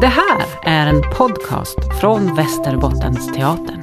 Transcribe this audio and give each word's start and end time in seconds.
Det 0.00 0.06
här 0.06 0.46
är 0.62 0.86
en 0.86 1.02
podcast 1.16 1.78
från 2.00 2.34
Västerbottens 2.36 3.32
teatern. 3.32 3.82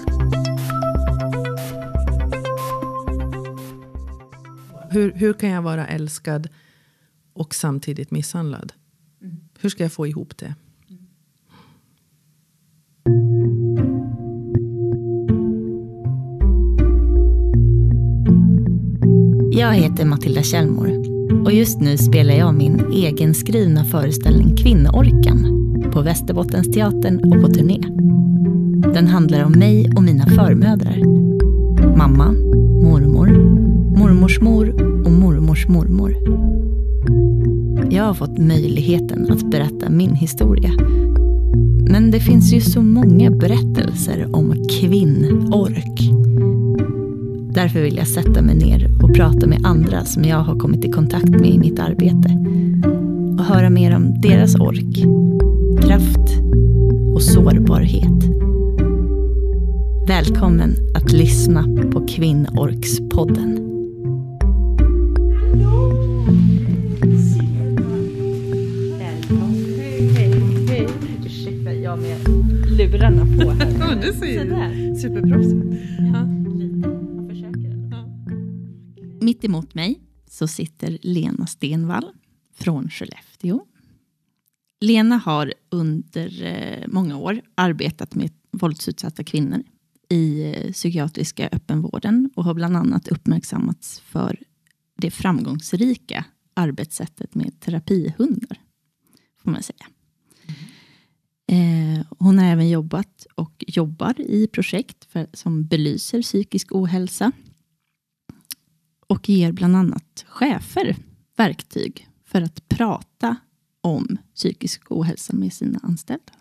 Hur, 4.89 5.11
hur 5.11 5.33
kan 5.33 5.49
jag 5.49 5.61
vara 5.61 5.87
älskad 5.87 6.49
och 7.33 7.55
samtidigt 7.55 8.11
misshandlad? 8.11 8.73
Hur 9.59 9.69
ska 9.69 9.83
jag 9.83 9.93
få 9.93 10.07
ihop 10.07 10.37
det? 10.37 10.55
Jag 19.51 19.73
heter 19.73 20.05
Matilda 20.05 20.43
Kjellmor 20.43 20.89
och 21.45 21.53
just 21.53 21.79
nu 21.79 21.97
spelar 21.97 22.33
jag 22.33 22.53
min 22.53 22.93
egenskrivna 22.93 23.85
föreställning 23.85 24.57
Kvinnoorkan 24.57 25.62
på 25.93 26.01
Västerbottensteatern 26.01 27.19
och 27.19 27.41
på 27.41 27.47
turné. 27.47 27.79
Den 28.93 29.07
handlar 29.07 29.43
om 29.43 29.51
mig 29.51 29.91
och 29.95 30.03
mina 30.03 30.25
förmödrar. 30.25 30.97
Mamma, 31.97 32.31
mormor, 32.83 33.27
mormors 33.97 34.41
mor 34.41 34.69
och 35.05 35.11
mormors 35.11 35.67
mormor. 35.67 36.15
Jag 37.91 38.03
har 38.03 38.13
fått 38.13 38.37
möjligheten 38.37 39.31
att 39.31 39.51
berätta 39.51 39.89
min 39.89 40.15
historia. 40.15 40.71
Men 41.89 42.11
det 42.11 42.19
finns 42.19 42.53
ju 42.53 42.61
så 42.61 42.81
många 42.81 43.31
berättelser 43.31 44.35
om 44.35 44.53
kvinnork. 44.79 46.11
Därför 47.53 47.81
vill 47.81 47.97
jag 47.97 48.07
sätta 48.07 48.41
mig 48.41 48.55
ner 48.55 49.03
och 49.03 49.15
prata 49.15 49.47
med 49.47 49.59
andra 49.63 50.05
som 50.05 50.23
jag 50.23 50.37
har 50.37 50.59
kommit 50.59 50.85
i 50.85 50.91
kontakt 50.91 51.29
med 51.29 51.49
i 51.49 51.59
mitt 51.59 51.79
arbete. 51.79 52.29
Och 53.43 53.49
höra 53.49 53.69
mer 53.69 53.95
om 53.95 54.21
deras 54.21 54.55
ork, 54.55 54.97
kraft 55.85 56.41
och 57.15 57.23
sårbarhet. 57.23 58.23
Välkommen 60.07 60.75
att 60.95 61.11
lyssna 61.11 61.63
på 61.91 62.07
Kvinnorkspodden. 62.07 63.59
Ursäkta, 71.25 71.73
jag 71.73 71.99
med 71.99 72.27
lurarna 72.77 73.25
på 73.25 73.51
här. 73.51 74.01
Det 74.01 74.13
ser 74.13 74.39
Sådär. 74.39 74.95
superproffsigt 74.95 75.65
Ja. 76.13 76.25
Mitt 79.21 79.43
emot 79.43 79.73
mig 79.73 79.99
så 80.29 80.47
sitter 80.47 80.97
Lena 81.01 81.47
Stenvall 81.47 82.05
från 82.55 82.89
Skellefteå. 82.89 83.32
Jo. 83.43 83.67
Lena 84.81 85.17
har 85.17 85.53
under 85.69 86.43
eh, 86.43 86.87
många 86.87 87.17
år 87.17 87.41
arbetat 87.55 88.15
med 88.15 88.31
våldsutsatta 88.51 89.23
kvinnor 89.23 89.63
i 90.09 90.43
eh, 90.43 90.71
psykiatriska 90.71 91.49
öppenvården 91.51 92.29
och 92.35 92.43
har 92.43 92.53
bland 92.53 92.77
annat 92.77 93.07
uppmärksammats 93.07 93.99
för 93.99 94.39
det 94.97 95.11
framgångsrika 95.11 96.25
arbetssättet 96.53 97.35
med 97.35 97.59
terapihundar, 97.59 98.61
får 99.43 99.51
man 99.51 99.63
säga. 99.63 99.87
Eh, 101.47 102.05
hon 102.19 102.39
har 102.39 102.45
även 102.45 102.69
jobbat 102.69 103.25
och 103.35 103.63
jobbar 103.67 104.21
i 104.21 104.47
projekt 104.47 105.05
för, 105.05 105.27
som 105.33 105.65
belyser 105.65 106.21
psykisk 106.21 106.75
ohälsa 106.75 107.31
och 109.07 109.29
ger 109.29 109.51
bland 109.51 109.75
annat 109.75 110.25
chefer 110.27 110.95
verktyg 111.37 112.07
för 112.33 112.41
att 112.41 112.69
prata 112.69 113.35
om 113.81 114.17
psykisk 114.35 114.91
ohälsa 114.91 115.33
med 115.33 115.53
sina 115.53 115.79
anställda. 115.83 116.33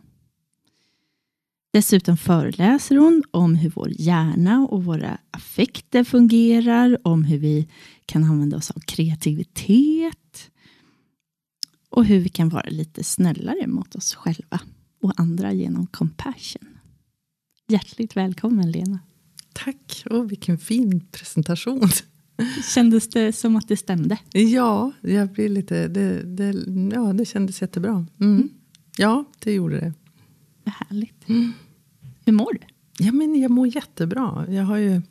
Dessutom 1.72 2.16
föreläser 2.16 2.96
hon 2.96 3.22
om 3.30 3.54
hur 3.54 3.70
vår 3.70 3.90
hjärna 3.98 4.66
och 4.70 4.84
våra 4.84 5.18
affekter 5.30 6.04
fungerar, 6.04 6.98
om 7.06 7.24
hur 7.24 7.38
vi 7.38 7.68
kan 8.06 8.24
använda 8.24 8.56
oss 8.56 8.70
av 8.70 8.80
kreativitet 8.80 10.50
och 11.88 12.04
hur 12.04 12.20
vi 12.20 12.28
kan 12.28 12.48
vara 12.48 12.68
lite 12.70 13.04
snällare 13.04 13.66
mot 13.66 13.94
oss 13.94 14.14
själva 14.14 14.60
och 15.02 15.12
andra 15.16 15.52
genom 15.52 15.86
compassion. 15.86 16.78
Hjärtligt 17.68 18.16
välkommen 18.16 18.70
Lena. 18.70 18.98
Tack, 19.52 20.02
oh, 20.10 20.24
vilken 20.24 20.58
fin 20.58 21.06
presentation. 21.12 21.88
Kändes 22.74 23.08
det 23.08 23.32
som 23.32 23.56
att 23.56 23.68
det 23.68 23.76
stämde? 23.76 24.18
Ja, 24.32 24.92
jag 25.00 25.28
blir 25.28 25.48
lite, 25.48 25.88
det, 25.88 26.22
det, 26.22 26.54
ja, 26.94 27.12
det 27.12 27.24
kändes 27.24 27.62
jättebra. 27.62 28.06
Mm. 28.20 28.48
Ja, 28.96 29.24
det 29.38 29.52
gjorde 29.52 29.80
det. 29.80 29.92
Vad 30.64 30.74
härligt. 30.74 31.24
Hur 32.24 32.32
mår 32.32 32.52
du? 32.52 32.60
Ja, 32.98 33.12
men 33.12 33.40
jag 33.40 33.50
mår 33.50 33.66
jättebra. 33.66 34.46
Jag 34.48 34.64
har 34.64 34.76
ju 34.76 35.02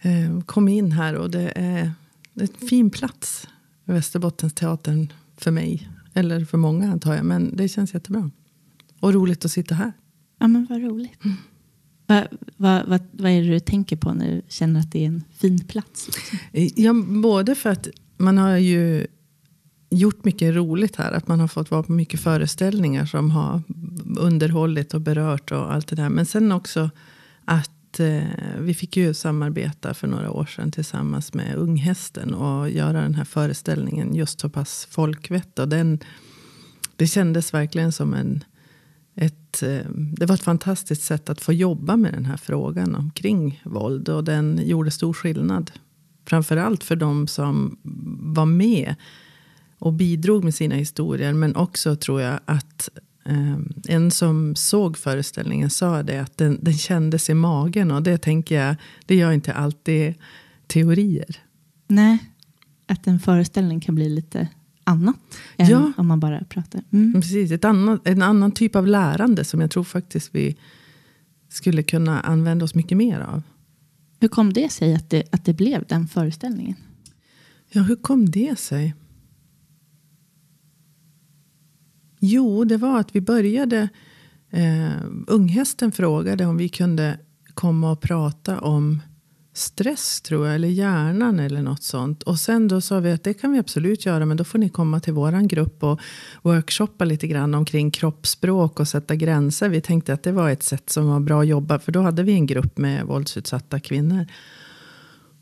eh, 0.00 0.40
kommit 0.46 0.72
in 0.72 0.92
här 0.92 1.14
och 1.14 1.30
det 1.30 1.52
är, 1.56 1.92
det 2.34 2.44
är 2.44 2.48
en 2.62 2.68
fin 2.68 2.90
plats. 2.90 3.48
Västerbottensteatern 3.84 5.12
för 5.36 5.50
mig. 5.50 5.88
Eller 6.14 6.44
för 6.44 6.58
många 6.58 6.92
antar 6.92 7.14
jag. 7.14 7.24
Men 7.24 7.56
det 7.56 7.68
känns 7.68 7.94
jättebra. 7.94 8.30
Och 9.00 9.12
roligt 9.12 9.44
att 9.44 9.50
sitta 9.50 9.74
här. 9.74 9.92
Ja, 10.38 10.48
men 10.48 10.66
vad 10.70 10.82
roligt. 10.82 11.20
Vad, 12.06 12.26
vad, 12.56 12.86
vad, 12.86 13.00
vad 13.12 13.30
är 13.30 13.42
det 13.42 13.48
du 13.48 13.60
tänker 13.60 13.96
på 13.96 14.12
när 14.12 14.30
du 14.30 14.42
känner 14.48 14.80
att 14.80 14.92
det 14.92 15.02
är 15.02 15.06
en 15.06 15.24
fin 15.38 15.64
plats? 15.64 16.08
Eh, 16.52 16.80
ja, 16.80 16.92
både 17.06 17.54
för 17.54 17.70
att 17.70 17.88
man 18.16 18.38
har 18.38 18.56
ju 18.56 19.06
gjort 19.90 20.24
mycket 20.24 20.54
roligt 20.54 20.96
här. 20.96 21.12
Att 21.12 21.28
man 21.28 21.40
har 21.40 21.48
fått 21.48 21.70
vara 21.70 21.82
på 21.82 21.92
mycket 21.92 22.20
föreställningar 22.20 23.06
som 23.06 23.30
har 23.30 23.62
underhållit 24.18 24.94
och 24.94 25.00
berört 25.00 25.52
och 25.52 25.72
allt 25.74 25.88
det 25.88 25.96
där. 25.96 26.08
Men 26.08 26.26
sen 26.26 26.52
också 26.52 26.90
att 27.44 28.00
eh, 28.00 28.22
vi 28.58 28.74
fick 28.74 28.96
ju 28.96 29.14
samarbeta 29.14 29.94
för 29.94 30.08
några 30.08 30.30
år 30.30 30.46
sedan 30.46 30.70
tillsammans 30.70 31.34
med 31.34 31.56
Unghästen 31.56 32.34
och 32.34 32.70
göra 32.70 33.02
den 33.02 33.14
här 33.14 33.24
föreställningen 33.24 34.14
just 34.14 34.40
så 34.40 34.48
pass 34.48 34.88
folkvett. 34.90 35.58
Och 35.58 35.68
den, 35.68 35.98
det 36.96 37.06
kändes 37.06 37.54
verkligen 37.54 37.92
som 37.92 38.14
en 38.14 38.44
Eh, 39.62 39.80
det 39.90 40.26
var 40.26 40.34
ett 40.34 40.42
fantastiskt 40.42 41.02
sätt 41.02 41.30
att 41.30 41.40
få 41.40 41.52
jobba 41.52 41.96
med 41.96 42.12
den 42.12 42.24
här 42.24 42.36
frågan 42.36 42.94
omkring 42.94 43.62
våld. 43.64 44.08
Och 44.08 44.24
den 44.24 44.60
gjorde 44.64 44.90
stor 44.90 45.12
skillnad. 45.12 45.70
Framförallt 46.26 46.84
för 46.84 46.96
de 46.96 47.26
som 47.26 47.76
var 48.34 48.46
med 48.46 48.94
och 49.78 49.92
bidrog 49.92 50.44
med 50.44 50.54
sina 50.54 50.74
historier. 50.74 51.32
Men 51.32 51.56
också 51.56 51.96
tror 51.96 52.20
jag 52.20 52.40
att 52.44 52.88
eh, 53.24 53.56
en 53.88 54.10
som 54.10 54.54
såg 54.56 54.96
föreställningen 54.96 55.70
sa 55.70 56.02
det. 56.02 56.18
Att 56.18 56.36
den, 56.36 56.58
den 56.62 56.74
kändes 56.74 57.30
i 57.30 57.34
magen. 57.34 57.90
Och 57.90 58.02
det 58.02 58.18
tänker 58.18 58.66
jag, 58.66 58.76
det 59.06 59.14
gör 59.14 59.32
inte 59.32 59.52
alltid 59.52 60.14
teorier. 60.66 61.36
Nej, 61.86 62.18
att 62.86 63.06
en 63.06 63.20
föreställning 63.20 63.80
kan 63.80 63.94
bli 63.94 64.08
lite 64.08 64.48
annat 64.84 65.16
än 65.56 65.70
Ja. 65.70 65.92
om 65.96 66.06
man 66.06 66.20
bara 66.20 66.44
pratar. 66.44 66.82
Mm. 66.90 67.12
Precis, 67.12 67.50
ett 67.50 67.64
annat, 67.64 68.00
en 68.04 68.22
annan 68.22 68.52
typ 68.52 68.76
av 68.76 68.86
lärande 68.86 69.44
som 69.44 69.60
jag 69.60 69.70
tror 69.70 69.84
faktiskt 69.84 70.34
vi 70.34 70.56
skulle 71.48 71.82
kunna 71.82 72.20
använda 72.20 72.64
oss 72.64 72.74
mycket 72.74 72.98
mer 72.98 73.20
av. 73.20 73.42
Hur 74.20 74.28
kom 74.28 74.52
det 74.52 74.72
sig 74.72 74.94
att 74.94 75.10
det, 75.10 75.22
att 75.32 75.44
det 75.44 75.52
blev 75.54 75.84
den 75.88 76.08
föreställningen? 76.08 76.76
Ja, 77.72 77.82
hur 77.82 77.96
kom 77.96 78.30
det 78.30 78.58
sig? 78.58 78.94
Jo, 82.20 82.64
det 82.64 82.76
var 82.76 83.00
att 83.00 83.16
vi 83.16 83.20
började... 83.20 83.88
Eh, 84.50 84.92
unghästen 85.26 85.92
frågade 85.92 86.46
om 86.46 86.56
vi 86.56 86.68
kunde 86.68 87.18
komma 87.54 87.90
och 87.90 88.00
prata 88.00 88.60
om 88.60 89.00
stress, 89.56 90.20
tror 90.20 90.46
jag, 90.46 90.54
eller 90.54 90.68
hjärnan 90.68 91.40
eller 91.40 91.62
något 91.62 91.82
sånt. 91.82 92.22
Och 92.22 92.38
sen 92.38 92.68
då 92.68 92.80
sa 92.80 93.00
vi 93.00 93.12
att 93.12 93.24
det 93.24 93.34
kan 93.34 93.52
vi 93.52 93.58
absolut 93.58 94.06
göra, 94.06 94.26
men 94.26 94.36
då 94.36 94.44
får 94.44 94.58
ni 94.58 94.68
komma 94.68 95.00
till 95.00 95.12
våran 95.12 95.48
grupp 95.48 95.82
och 95.82 96.00
workshoppa 96.42 97.04
lite 97.04 97.26
grann 97.26 97.54
omkring 97.54 97.90
kroppsspråk 97.90 98.80
och 98.80 98.88
sätta 98.88 99.14
gränser. 99.14 99.68
Vi 99.68 99.80
tänkte 99.80 100.12
att 100.12 100.22
det 100.22 100.32
var 100.32 100.50
ett 100.50 100.62
sätt 100.62 100.90
som 100.90 101.08
var 101.08 101.20
bra 101.20 101.40
att 101.40 101.46
jobba, 101.46 101.78
för 101.78 101.92
då 101.92 102.00
hade 102.00 102.22
vi 102.22 102.32
en 102.32 102.46
grupp 102.46 102.78
med 102.78 103.04
våldsutsatta 103.04 103.80
kvinnor. 103.80 104.26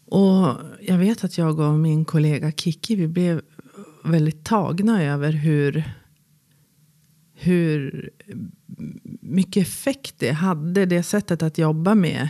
Och 0.06 0.56
jag 0.80 0.98
vet 0.98 1.24
att 1.24 1.38
jag 1.38 1.58
och 1.58 1.72
min 1.74 2.04
kollega 2.04 2.52
Kiki, 2.52 2.96
vi 2.96 3.08
blev 3.08 3.40
väldigt 4.04 4.44
tagna 4.44 5.02
över 5.02 5.32
hur, 5.32 5.84
hur 7.34 8.10
mycket 9.20 9.62
effekt 9.62 10.14
det 10.18 10.32
hade, 10.32 10.86
det 10.86 11.02
sättet 11.02 11.42
att 11.42 11.58
jobba 11.58 11.94
med. 11.94 12.28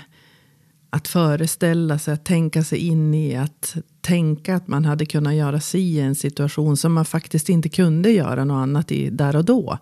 Att 0.94 1.08
föreställa 1.08 1.98
sig, 1.98 2.14
att 2.14 2.24
tänka 2.24 2.64
sig 2.64 2.78
in 2.78 3.14
i, 3.14 3.36
att 3.36 3.76
tänka 4.00 4.56
att 4.56 4.68
man 4.68 4.84
hade 4.84 5.06
kunnat 5.06 5.34
göra 5.34 5.60
sig 5.60 5.80
i 5.80 6.00
en 6.00 6.14
situation 6.14 6.76
som 6.76 6.92
man 6.92 7.04
faktiskt 7.04 7.48
inte 7.48 7.68
kunde 7.68 8.10
göra 8.10 8.44
något 8.44 8.62
annat 8.62 8.92
i 8.92 9.10
där 9.10 9.36
och 9.36 9.44
då. 9.44 9.78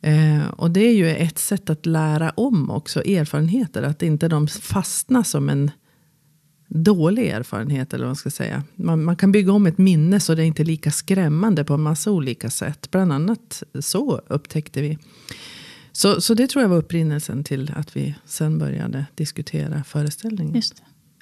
Eh, 0.00 0.48
och 0.56 0.70
det 0.70 0.80
är 0.80 0.94
ju 0.94 1.10
ett 1.10 1.38
sätt 1.38 1.70
att 1.70 1.86
lära 1.86 2.30
om 2.30 2.70
också 2.70 3.04
erfarenheter, 3.04 3.82
att 3.82 4.02
inte 4.02 4.28
de 4.28 4.48
fastnar 4.48 5.22
som 5.22 5.48
en 5.48 5.70
dålig 6.68 7.28
erfarenhet. 7.28 7.94
Eller 7.94 8.04
vad 8.04 8.08
man, 8.08 8.16
ska 8.16 8.30
säga. 8.30 8.62
Man, 8.74 9.04
man 9.04 9.16
kan 9.16 9.32
bygga 9.32 9.52
om 9.52 9.66
ett 9.66 9.78
minne 9.78 10.20
så 10.20 10.34
det 10.34 10.42
är 10.42 10.46
inte 10.46 10.64
lika 10.64 10.90
skrämmande 10.90 11.64
på 11.64 11.74
en 11.74 11.82
massa 11.82 12.10
olika 12.10 12.50
sätt. 12.50 12.90
Bland 12.90 13.12
annat 13.12 13.62
så 13.80 14.20
upptäckte 14.26 14.82
vi. 14.82 14.98
Så, 15.96 16.20
så 16.20 16.34
det 16.34 16.46
tror 16.46 16.62
jag 16.62 16.68
var 16.68 16.76
upprinnelsen 16.76 17.44
till 17.44 17.72
att 17.76 17.96
vi 17.96 18.14
sen 18.24 18.58
började 18.58 19.06
diskutera 19.14 19.84
föreställningen. 19.84 20.62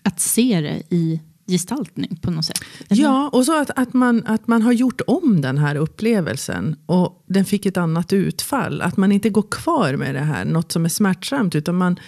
Att 0.02 0.20
se 0.20 0.60
det 0.60 0.82
i 0.94 1.20
gestaltning 1.46 2.16
på 2.22 2.30
något 2.30 2.44
sätt. 2.44 2.60
eller? 2.88 3.02
Ja, 3.02 3.28
och 3.32 3.46
så 3.46 3.60
att, 3.60 3.70
att, 3.76 3.94
man, 3.94 4.26
att 4.26 4.48
man 4.48 4.62
har 4.62 4.72
gjort 4.72 5.00
om 5.06 5.40
den 5.40 5.58
här 5.58 5.76
upplevelsen 5.76 6.76
och 6.86 7.24
den 7.26 7.44
fick 7.44 7.66
ett 7.66 7.76
annat 7.76 8.12
utfall. 8.12 8.82
Att 8.82 8.96
man 8.96 9.12
inte 9.12 9.30
går 9.30 9.44
kvar 9.50 9.96
med 9.96 10.14
det 10.14 10.20
här, 10.20 10.44
något 10.44 10.72
som 10.72 10.84
är 10.84 10.88
smärtsamt, 10.88 11.54
utan 11.54 11.74
man, 11.74 11.98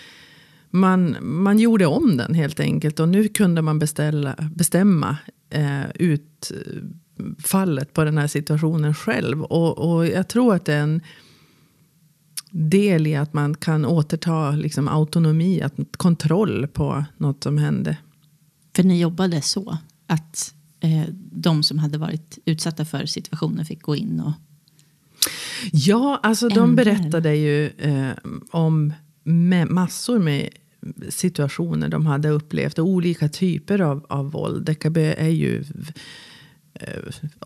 man, 0.71 1.17
man 1.21 1.59
gjorde 1.59 1.87
om 1.87 2.17
den 2.17 2.35
helt 2.35 2.61
enkelt. 2.61 3.01
Och 3.01 3.09
nu 3.09 3.29
kunde 3.29 3.63
man 3.63 3.79
beställa, 3.79 4.35
bestämma 4.55 5.17
eh, 5.51 5.83
utfallet 5.95 7.93
på 7.93 8.05
den 8.05 8.19
här 8.19 8.27
situationen 8.27 8.95
själv. 8.95 9.43
Och, 9.43 9.79
och 9.79 10.07
jag 10.07 10.29
tror 10.29 10.55
att 10.55 10.65
det 10.65 10.75
är 10.75 10.83
en 10.83 11.03
del 12.57 13.07
i 13.07 13.17
att 13.17 13.35
man 13.35 13.55
kan 13.55 13.85
återta 13.85 14.51
liksom, 14.51 14.89
autonomi, 14.89 15.63
att, 15.63 15.75
kontroll 15.97 16.67
på 16.67 17.05
något 17.17 17.43
som 17.43 17.59
hände. 17.59 17.97
För 18.77 18.83
ni 18.83 19.01
jobbade 19.01 19.43
så 19.43 19.79
att 20.07 20.55
eh, 20.81 21.05
de 21.33 21.63
som 21.63 21.79
hade 21.79 21.99
varit 21.99 22.39
utsatta 22.45 22.85
för 22.85 23.07
situationen 23.07 23.67
fick 23.67 23.83
gå 23.83 23.97
in 23.97 24.21
och... 24.21 24.33
Ja, 25.73 26.21
alltså 26.23 26.49
de 26.49 26.59
Ändrar. 26.59 26.85
berättade 26.85 27.37
ju 27.37 27.67
eh, 27.67 28.13
om 28.51 28.93
med 29.23 29.71
massor 29.71 30.19
med 30.19 30.49
situationer 31.09 31.89
de 31.89 32.07
hade 32.07 32.29
upplevt. 32.29 32.79
Och 32.79 32.87
olika 32.87 33.29
typer 33.29 33.81
av, 33.81 34.07
av 34.09 34.31
våld. 34.31 34.67
DKB 34.67 34.97
är 34.99 35.29
ju 35.29 35.65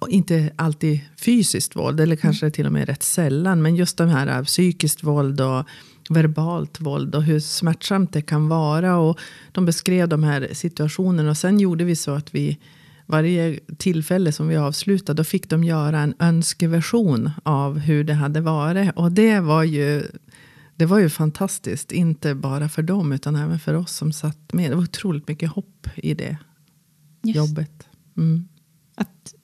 inte 0.08 0.50
alltid 0.56 1.00
fysiskt 1.16 1.76
våld. 1.76 2.00
Eller 2.00 2.16
kanske 2.16 2.50
till 2.50 2.66
och 2.66 2.72
med 2.72 2.88
rätt 2.88 3.02
sällan. 3.02 3.62
Men 3.62 3.76
just 3.76 3.96
de 3.96 4.08
här 4.08 4.38
eh, 4.38 4.44
psykiskt 4.44 5.02
våld 5.02 5.40
och 5.40 5.66
verbalt 6.10 6.80
våld. 6.80 7.14
Och 7.14 7.22
hur 7.22 7.40
smärtsamt 7.40 8.12
det 8.12 8.22
kan 8.22 8.48
vara. 8.48 8.96
Och 8.96 9.18
de 9.52 9.64
beskrev 9.66 10.08
de 10.08 10.22
här 10.22 10.48
situationerna. 10.52 11.30
Och 11.30 11.36
sen 11.36 11.60
gjorde 11.60 11.84
vi 11.84 11.96
så 11.96 12.10
att 12.10 12.34
vi 12.34 12.58
varje 13.08 13.60
tillfälle 13.78 14.32
som 14.32 14.48
vi 14.48 14.56
avslutade, 14.56 15.16
då 15.16 15.24
fick 15.24 15.48
de 15.50 15.64
göra 15.64 16.00
en 16.00 16.14
önskeversion 16.18 17.30
av 17.42 17.78
hur 17.78 18.04
det 18.04 18.14
hade 18.14 18.40
varit. 18.40 18.92
Och 18.96 19.12
det 19.12 19.40
var 19.40 19.62
ju, 19.62 20.02
det 20.76 20.86
var 20.86 20.98
ju 20.98 21.10
fantastiskt. 21.10 21.92
Inte 21.92 22.34
bara 22.34 22.68
för 22.68 22.82
dem, 22.82 23.12
utan 23.12 23.36
även 23.36 23.58
för 23.58 23.74
oss 23.74 23.96
som 23.96 24.12
satt 24.12 24.52
med. 24.52 24.70
Det 24.70 24.74
var 24.74 24.82
otroligt 24.82 25.28
mycket 25.28 25.50
hopp 25.50 25.88
i 25.96 26.14
det 26.14 26.36
Just, 27.22 27.36
jobbet. 27.36 27.86
Mm. 28.16 28.48
Att 28.98 29.34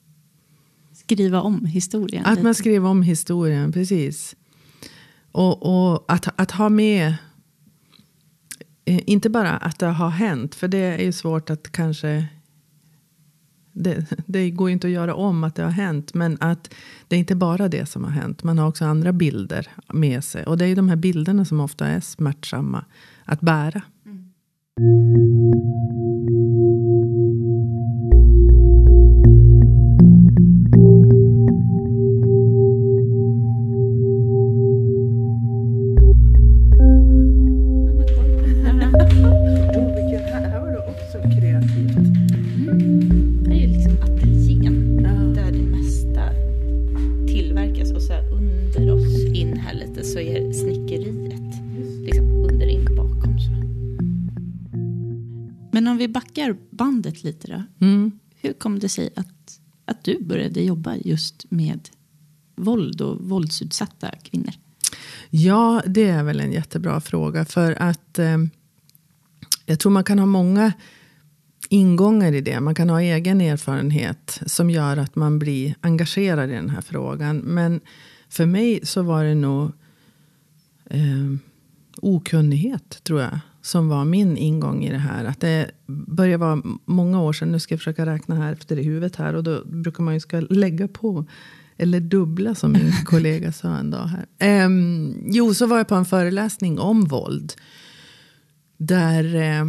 skriva 0.93 1.41
om 1.41 1.65
historien. 1.65 2.25
Att 2.25 2.31
lite. 2.31 2.43
man 2.43 2.55
skrev 2.55 2.85
om 2.85 3.01
historien, 3.01 3.71
precis. 3.71 4.35
Och, 5.31 5.91
och 5.93 6.05
att, 6.07 6.27
att 6.35 6.51
ha 6.51 6.69
med, 6.69 7.15
eh, 8.85 9.01
inte 9.05 9.29
bara 9.29 9.51
att 9.51 9.79
det 9.79 9.85
har 9.85 10.09
hänt, 10.09 10.55
för 10.55 10.67
det 10.67 10.77
är 10.77 11.03
ju 11.03 11.11
svårt 11.11 11.49
att 11.49 11.71
kanske 11.71 12.27
det, 13.75 14.05
det 14.25 14.51
går 14.51 14.69
ju 14.69 14.73
inte 14.73 14.87
att 14.87 14.93
göra 14.93 15.15
om 15.15 15.43
att 15.43 15.55
det 15.55 15.63
har 15.63 15.71
hänt. 15.71 16.13
Men 16.13 16.37
att 16.39 16.73
det 17.07 17.15
är 17.15 17.19
inte 17.19 17.35
bara 17.35 17.67
det 17.67 17.85
som 17.85 18.03
har 18.03 18.11
hänt. 18.11 18.43
Man 18.43 18.57
har 18.57 18.67
också 18.67 18.85
andra 18.85 19.13
bilder 19.13 19.67
med 19.93 20.23
sig. 20.23 20.45
Och 20.45 20.57
det 20.57 20.65
är 20.65 20.69
ju 20.69 20.75
de 20.75 20.89
här 20.89 20.95
bilderna 20.95 21.45
som 21.45 21.59
ofta 21.59 21.87
är 21.87 21.99
smärtsamma 21.99 22.85
att 23.25 23.41
bära. 23.41 23.81
här 24.77 26.34
lite 57.25 57.47
då. 57.47 57.85
Mm. 57.85 58.19
Hur 58.35 58.53
kom 58.53 58.79
det 58.79 58.89
sig 58.89 59.09
att, 59.15 59.59
att 59.85 60.03
du 60.03 60.23
började 60.23 60.61
jobba 60.61 60.95
just 60.95 61.51
med 61.51 61.89
våld 62.55 63.01
och 63.01 63.21
våldsutsatta 63.21 64.11
kvinnor? 64.11 64.53
Ja, 65.29 65.81
det 65.85 66.07
är 66.07 66.23
väl 66.23 66.39
en 66.39 66.51
jättebra 66.51 67.01
fråga. 67.01 67.45
För 67.45 67.81
att 67.81 68.19
eh, 68.19 68.37
jag 69.65 69.79
tror 69.79 69.91
man 69.91 70.03
kan 70.03 70.19
ha 70.19 70.25
många 70.25 70.73
ingångar 71.69 72.31
i 72.31 72.41
det. 72.41 72.59
Man 72.59 72.75
kan 72.75 72.89
ha 72.89 73.01
egen 73.01 73.41
erfarenhet 73.41 74.41
som 74.45 74.69
gör 74.69 74.97
att 74.97 75.15
man 75.15 75.39
blir 75.39 75.75
engagerad 75.81 76.49
i 76.49 76.53
den 76.53 76.69
här 76.69 76.81
frågan. 76.81 77.37
Men 77.37 77.81
för 78.29 78.45
mig 78.45 78.79
så 78.83 79.01
var 79.01 79.23
det 79.23 79.35
nog 79.35 79.71
eh, 80.89 81.35
okunnighet, 81.97 83.03
tror 83.03 83.21
jag. 83.21 83.39
Som 83.65 83.89
var 83.89 84.05
min 84.05 84.37
ingång 84.37 84.83
i 84.83 84.91
det 84.91 84.97
här. 84.97 85.25
Att 85.25 85.39
det 85.39 85.71
börjar 85.87 86.37
vara 86.37 86.61
många 86.85 87.21
år 87.21 87.33
sedan. 87.33 87.51
Nu 87.51 87.59
ska 87.59 87.73
jag 87.73 87.79
försöka 87.79 88.05
räkna 88.05 88.35
här 88.35 88.53
efter 88.53 88.79
i 88.79 88.83
huvudet 88.83 89.15
här. 89.15 89.33
Och 89.33 89.43
då 89.43 89.65
brukar 89.65 90.03
man 90.03 90.13
ju 90.13 90.19
ska 90.19 90.39
lägga 90.39 90.87
på. 90.87 91.25
Eller 91.77 91.99
dubbla 91.99 92.55
som 92.55 92.71
min 92.71 92.91
kollega 93.05 93.51
sa 93.51 93.77
en 93.77 93.91
dag 93.91 94.05
här. 94.05 94.25
Ehm, 94.39 95.23
jo, 95.25 95.53
så 95.53 95.67
var 95.67 95.77
jag 95.77 95.87
på 95.87 95.95
en 95.95 96.05
föreläsning 96.05 96.79
om 96.79 97.05
våld. 97.05 97.53
Där 98.77 99.35
eh, 99.35 99.65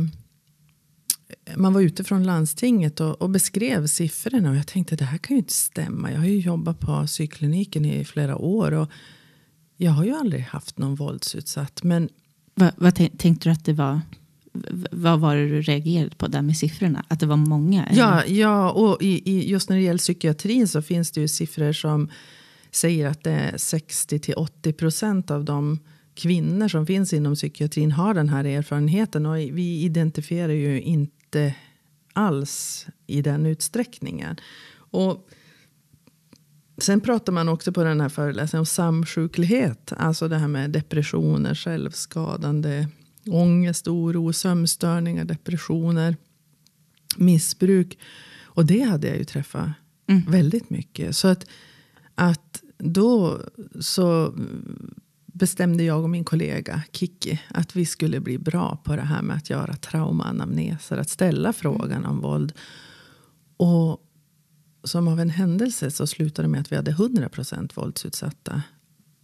man 1.57 1.73
var 1.73 1.81
ute 1.81 2.05
från 2.05 2.25
landstinget 2.25 3.01
och, 3.01 3.23
och 3.23 3.31
beskrev 3.31 3.87
siffrorna. 3.87 4.51
Och 4.51 4.57
jag 4.57 4.67
tänkte 4.67 4.97
det 4.97 5.05
här 5.05 5.19
kan 5.19 5.37
ju 5.37 5.39
inte 5.39 5.53
stämma. 5.53 6.13
Jag 6.13 6.19
har 6.19 6.27
ju 6.27 6.39
jobbat 6.39 6.81
på 6.81 7.07
psykkliniken 7.07 7.85
i 7.85 8.05
flera 8.05 8.37
år. 8.37 8.73
Och 8.73 8.91
jag 9.77 9.93
har 9.93 10.05
ju 10.05 10.13
aldrig 10.13 10.43
haft 10.43 10.79
någon 10.79 10.95
våldsutsatt. 10.95 11.83
Men 11.83 12.09
vad, 12.59 12.73
vad 12.77 12.95
tänkte 12.95 13.49
du 13.49 13.51
att 13.51 13.65
det 13.65 13.73
var? 13.73 14.01
Vad 14.91 15.21
var 15.21 15.37
det 15.37 15.49
du 15.49 15.63
reagerade 15.63 16.17
på 16.17 16.27
där 16.27 16.43
med 16.43 16.57
siffrorna? 16.57 17.05
Att 17.09 17.21
det 17.21 17.27
var 17.27 17.37
många? 17.37 17.87
eller? 17.87 18.01
Ja, 18.01 18.25
ja 18.27 18.71
och 18.71 19.03
i, 19.03 19.31
i, 19.31 19.51
just 19.51 19.69
när 19.69 19.77
det 19.77 19.83
gäller 19.83 19.99
psykiatrin 19.99 20.69
så 20.69 20.83
finns 20.83 21.11
det 21.11 21.21
ju 21.21 21.29
siffror 21.29 21.73
som 21.73 22.11
säger 22.71 23.07
att 23.07 23.25
det 23.25 23.31
är 23.31 23.59
60 23.59 24.19
till 24.19 24.35
80 24.35 24.73
procent 24.73 25.31
av 25.31 25.45
de 25.45 25.79
kvinnor 26.15 26.69
som 26.69 26.87
finns 26.87 27.13
inom 27.13 27.35
psykiatrin 27.35 27.93
har 27.93 28.15
den 28.15 28.29
här 28.29 28.45
erfarenheten. 28.45 29.27
Och 29.27 29.37
vi 29.37 29.83
identifierar 29.83 30.53
ju 30.53 30.81
inte 30.81 31.55
alls 32.13 32.87
i 33.07 33.23
den 33.23 33.47
utsträckningen. 33.47 34.37
Och 34.91 35.29
sen 36.79 37.01
pratar 37.01 37.33
man 37.33 37.49
också 37.49 37.73
på 37.73 37.85
den 37.85 38.01
här 38.01 38.09
föreläsningen 38.09 38.61
om 38.61 38.67
samsjuklighet. 38.67 39.93
Alltså 39.97 40.29
det 40.29 40.39
här 40.39 40.49
med 40.49 40.71
depressioner, 40.71 41.55
självskadande, 41.55 42.89
ångest, 43.31 43.89
oro, 43.89 44.33
sömnstörningar, 44.33 45.25
depressioner, 45.25 46.17
missbruk. 47.17 47.99
Och 48.45 48.67
det 48.67 48.81
hade 48.81 49.09
jag 49.09 49.17
ju 49.17 49.25
träffat 49.25 49.69
Mm. 50.09 50.23
väldigt 50.29 50.71
mycket. 50.71 51.17
Så 51.17 51.29
att, 51.29 51.47
att 52.15 52.63
då 52.79 53.41
så 53.81 54.35
bestämde 55.27 55.85
jag 55.85 56.03
och 56.03 56.11
min 56.11 56.25
kollega 56.25 56.83
Kiki 56.93 57.41
att 57.49 57.77
vi 57.77 57.87
skulle 57.87 58.21
bli 58.21 58.39
bra 58.39 58.81
på 58.85 58.97
det 58.97 59.03
här 59.03 59.23
med 59.23 59.37
att 59.37 59.51
göra 59.51 59.77
traumaanamneser. 59.77 60.97
Att 60.97 61.11
ställa 61.11 61.53
frågan 61.53 62.05
om 62.05 62.21
våld. 62.21 62.53
Och 63.57 64.01
som 64.89 65.09
av 65.09 65.21
en 65.21 65.31
händelse 65.31 65.91
så 65.91 66.07
slutade 66.07 66.49
det 66.49 66.53
med 66.53 66.61
att 66.61 66.73
vi 66.73 66.77
hade 66.77 66.91
100% 66.93 67.71
våldsutsatta. 67.75 68.63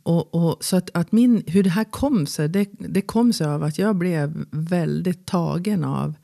Och, 0.03 0.35
och, 0.35 0.65
så 0.65 0.77
att, 0.77 0.91
att 0.95 1.13
min, 1.13 1.43
hur 1.47 1.63
det 1.63 1.71
här 1.71 1.85
kom 1.85 2.27
sig, 2.27 2.49
det, 2.49 2.69
det 2.79 3.03
kom 3.03 3.33
sig 3.33 3.47
av 3.47 3.63
att 3.63 3.79
jag 3.79 3.97
blev 3.97 4.45
väldigt 4.51 5.27
tagen 5.27 5.85
av 5.85 6.15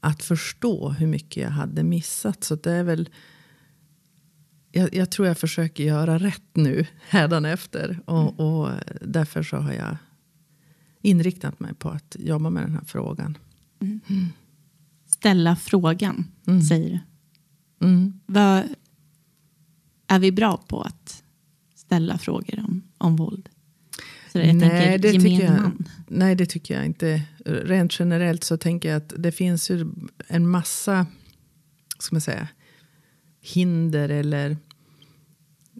att 0.00 0.22
förstå 0.22 0.88
hur 0.88 1.06
mycket 1.06 1.42
jag 1.42 1.50
hade 1.50 1.82
missat. 1.82 2.44
Så 2.44 2.54
det 2.54 2.72
är 2.72 2.82
väl, 2.84 3.08
jag, 4.72 4.94
jag 4.94 5.10
tror 5.10 5.28
jag 5.28 5.38
försöker 5.38 5.84
göra 5.84 6.18
rätt 6.18 6.50
nu 6.56 6.86
hädanefter. 7.08 8.00
Och, 8.04 8.40
och 8.40 8.70
därför 9.00 9.42
så 9.42 9.56
har 9.56 9.72
jag 9.72 9.96
inriktat 11.02 11.60
mig 11.60 11.74
på 11.74 11.88
att 11.88 12.16
jobba 12.18 12.50
med 12.50 12.62
den 12.62 12.74
här 12.74 12.84
frågan. 12.86 13.38
Ställa 15.06 15.56
frågan, 15.56 16.24
Mm. 16.46 16.62
säger 16.62 16.90
du. 16.90 16.98
Mm. 17.80 18.20
Vad 18.26 18.62
är 20.06 20.18
vi 20.18 20.32
bra 20.32 20.56
på 20.68 20.80
att 20.82 21.22
ställa 21.74 22.18
frågor 22.18 22.58
om, 22.58 22.82
om 22.98 23.16
våld? 23.16 23.48
Så 24.32 24.38
jag 24.38 24.54
Nej, 24.56 24.60
tänker 24.70 24.98
det 24.98 25.12
tycker 25.12 25.44
jag- 25.44 25.60
man. 25.62 25.88
Nej, 26.08 26.34
det 26.34 26.46
tycker 26.46 26.74
jag 26.74 26.86
inte. 26.86 27.22
Rent 27.44 28.00
generellt 28.00 28.44
så 28.44 28.56
tänker 28.56 28.88
jag 28.88 28.96
att 28.96 29.12
det 29.18 29.32
finns 29.32 29.70
ju 29.70 29.86
en 30.28 30.48
massa 30.48 31.06
ska 31.98 32.14
man 32.14 32.20
säga, 32.20 32.48
hinder 33.40 34.08
eller 34.08 34.56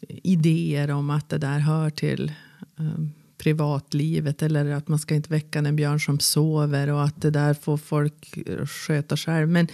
idéer 0.09 0.91
om 0.91 1.11
att 1.11 1.29
det 1.29 1.39
där 1.39 1.59
hör 1.59 1.91
till 1.91 2.33
um, 2.77 3.13
privatlivet 3.39 4.43
eller 4.43 4.71
att 4.71 4.89
man 4.89 4.99
ska 4.99 5.15
inte 5.15 5.31
väcka 5.31 5.59
en 5.59 5.77
björn 5.77 6.01
som 6.01 6.21
sover 6.21 6.89
och 6.89 7.05
att 7.05 7.23
det 7.23 7.31
där 7.31 7.55
får 7.55 7.77
folk 7.77 8.39
sköta 8.67 9.17
själv. 9.17 9.49
Men 9.49 9.69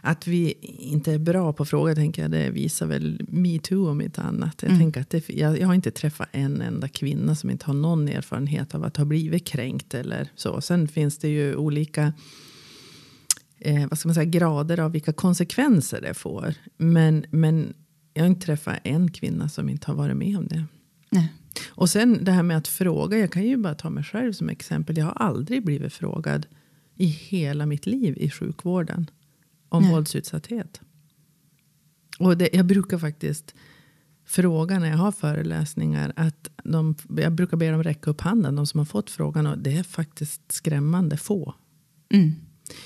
att 0.00 0.26
vi 0.26 0.52
inte 0.78 1.12
är 1.12 1.18
bra 1.18 1.52
på 1.52 1.64
frågor 1.64 1.94
tänker 1.94 2.22
jag, 2.22 2.30
det 2.30 2.50
visar 2.50 2.86
väl 2.86 3.20
metoo 3.28 3.88
om 3.90 4.00
inte 4.00 4.22
annat. 4.22 4.54
Jag, 4.62 4.68
Mm. 4.70 4.80
tänker 4.80 5.00
att 5.00 5.10
det, 5.10 5.28
jag, 5.28 5.58
jag 5.60 5.66
har 5.66 5.74
inte 5.74 5.90
träffat 5.90 6.28
en 6.32 6.60
enda 6.60 6.88
kvinna 6.88 7.34
som 7.34 7.50
inte 7.50 7.66
har 7.66 7.74
någon 7.74 8.08
erfarenhet 8.08 8.74
av 8.74 8.84
att 8.84 8.96
ha 8.96 9.04
blivit 9.04 9.46
kränkt 9.46 9.94
eller 9.94 10.28
så. 10.34 10.60
Sen 10.60 10.88
finns 10.88 11.18
det 11.18 11.28
ju 11.28 11.56
olika 11.56 12.12
eh, 13.58 13.86
vad 13.88 13.98
ska 13.98 14.08
man 14.08 14.14
säga, 14.14 14.24
grader 14.24 14.80
av 14.80 14.92
vilka 14.92 15.12
konsekvenser 15.12 16.00
det 16.00 16.14
får. 16.14 16.54
Men, 16.76 17.24
men 17.30 17.74
jag 18.14 18.22
har 18.22 18.28
inte 18.28 18.46
träffat 18.46 18.78
en 18.84 19.10
kvinna 19.10 19.48
som 19.48 19.68
inte 19.68 19.86
har 19.90 19.94
varit 19.94 20.16
med 20.16 20.38
om 20.38 20.46
det. 20.46 20.64
Nej. 21.10 21.32
Och 21.68 21.90
sen 21.90 22.24
det 22.24 22.32
här 22.32 22.42
med 22.42 22.56
att 22.56 22.68
fråga. 22.68 23.18
Jag 23.18 23.32
kan 23.32 23.42
ju 23.46 23.56
bara 23.56 23.74
ta 23.74 23.90
mig 23.90 24.04
själv 24.04 24.32
som 24.32 24.48
exempel. 24.48 24.96
Jag 24.96 25.04
har 25.04 25.12
aldrig 25.12 25.64
blivit 25.64 25.92
frågad 25.92 26.46
i 26.96 27.06
hela 27.06 27.66
mitt 27.66 27.86
liv 27.86 28.18
i 28.18 28.30
sjukvården 28.30 29.10
om 29.68 29.82
Nej. 29.82 29.92
våldsutsatthet. 29.92 30.80
Och 32.18 32.36
det, 32.36 32.50
jag 32.52 32.66
brukar 32.66 32.98
faktiskt 32.98 33.54
fråga 34.26 34.78
när 34.78 34.90
jag 34.90 34.96
har 34.96 35.12
föreläsningar. 35.12 36.12
Att 36.16 36.50
de, 36.64 36.94
jag 37.16 37.32
brukar 37.32 37.56
be 37.56 37.70
dem 37.70 37.82
räcka 37.82 38.10
upp 38.10 38.20
handen, 38.20 38.56
de 38.56 38.66
som 38.66 38.78
har 38.78 38.84
fått 38.84 39.10
frågan. 39.10 39.46
Och 39.46 39.58
det 39.58 39.76
är 39.76 39.82
faktiskt 39.82 40.52
skrämmande 40.52 41.16
få. 41.16 41.54
Mm. 42.12 42.32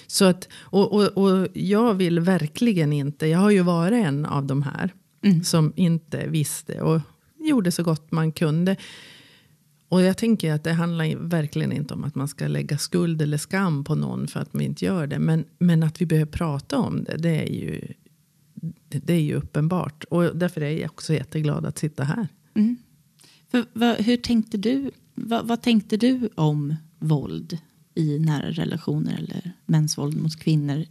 Så 0.07 0.25
att, 0.25 0.49
och, 0.55 0.93
och, 0.95 1.09
och 1.09 1.49
jag 1.55 1.95
vill 1.95 2.21
verkligen 2.21 2.93
inte, 2.93 3.27
jag 3.27 3.39
har 3.39 3.51
ju 3.51 3.63
varit 3.63 4.07
en 4.07 4.27
av 4.27 4.47
de 4.47 4.63
här 4.63 4.93
Mm. 5.25 5.45
som 5.45 5.73
inte 5.77 6.27
visste 6.29 6.81
och 6.81 7.01
gjorde 7.39 7.73
så 7.73 7.83
gott 7.83 8.13
man 8.13 8.33
kunde. 8.33 8.77
Och 9.93 10.03
jag 10.03 10.17
tänker 10.17 10.53
att 10.53 10.65
det 10.65 10.73
handlar 10.73 11.17
verkligen 11.17 11.73
inte 11.73 11.95
om 11.95 12.05
att 12.05 12.15
man 12.15 12.29
ska 12.29 12.49
lägga 12.49 12.79
skuld 12.79 13.23
eller 13.23 13.39
skam 13.39 13.85
på 13.85 13.95
någon 13.95 14.27
för 14.27 14.41
att 14.41 14.55
man 14.55 14.63
inte 14.63 14.85
gör 14.85 15.07
det. 15.07 15.19
Men, 15.19 15.45
men 15.59 15.83
att 15.83 16.01
vi 16.01 16.07
behöver 16.07 16.33
prata 16.33 16.79
om 16.79 17.05
det, 17.05 17.17
det 17.17 17.43
är 17.43 17.53
ju, 17.53 17.93
det 18.89 19.13
är 19.13 19.21
ju 19.21 19.35
uppenbart. 19.35 20.05
Och 20.05 20.37
därför 20.37 20.61
är 20.61 20.71
jag 20.71 20.91
också 20.91 21.15
jätteglad 21.15 21.67
att 21.67 21.79
sitta 21.79 22.05
här. 22.05 22.29
Mm. 22.55 22.77
För, 23.51 23.65
vad, 23.73 23.97
hur 23.97 24.17
tänkte 24.17 24.57
du, 24.57 24.91
vad, 25.15 25.47
vad 25.47 25.63
tänkte 25.63 25.97
du 25.97 26.29
om 26.35 26.75
våld 26.99 27.59
i 27.95 28.19
nära 28.19 28.51
relationer 28.51 29.19
eller 29.19 29.53
mäns 29.67 29.99
våld 29.99 30.23
mot 30.23 30.37
kvinnor 30.37 30.85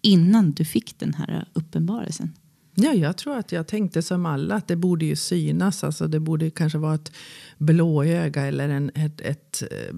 innan 0.00 0.52
du 0.52 0.64
fick 0.64 0.98
den 0.98 1.14
här 1.14 1.48
uppenbarelsen? 1.52 2.32
Ja, 2.78 2.94
jag 2.94 3.16
tror 3.16 3.36
att 3.36 3.52
jag 3.52 3.66
tänkte 3.66 4.02
som 4.02 4.26
alla 4.26 4.54
att 4.54 4.68
det 4.68 4.76
borde 4.76 5.04
ju 5.04 5.16
synas. 5.16 5.84
Alltså 5.84 6.06
det 6.06 6.20
borde 6.20 6.50
kanske 6.50 6.78
vara 6.78 6.94
ett 6.94 7.12
blåöga 7.58 8.46
eller 8.46 8.68
en, 8.68 8.90
ett, 8.94 9.20
ett 9.20 9.62
eh, 9.70 9.94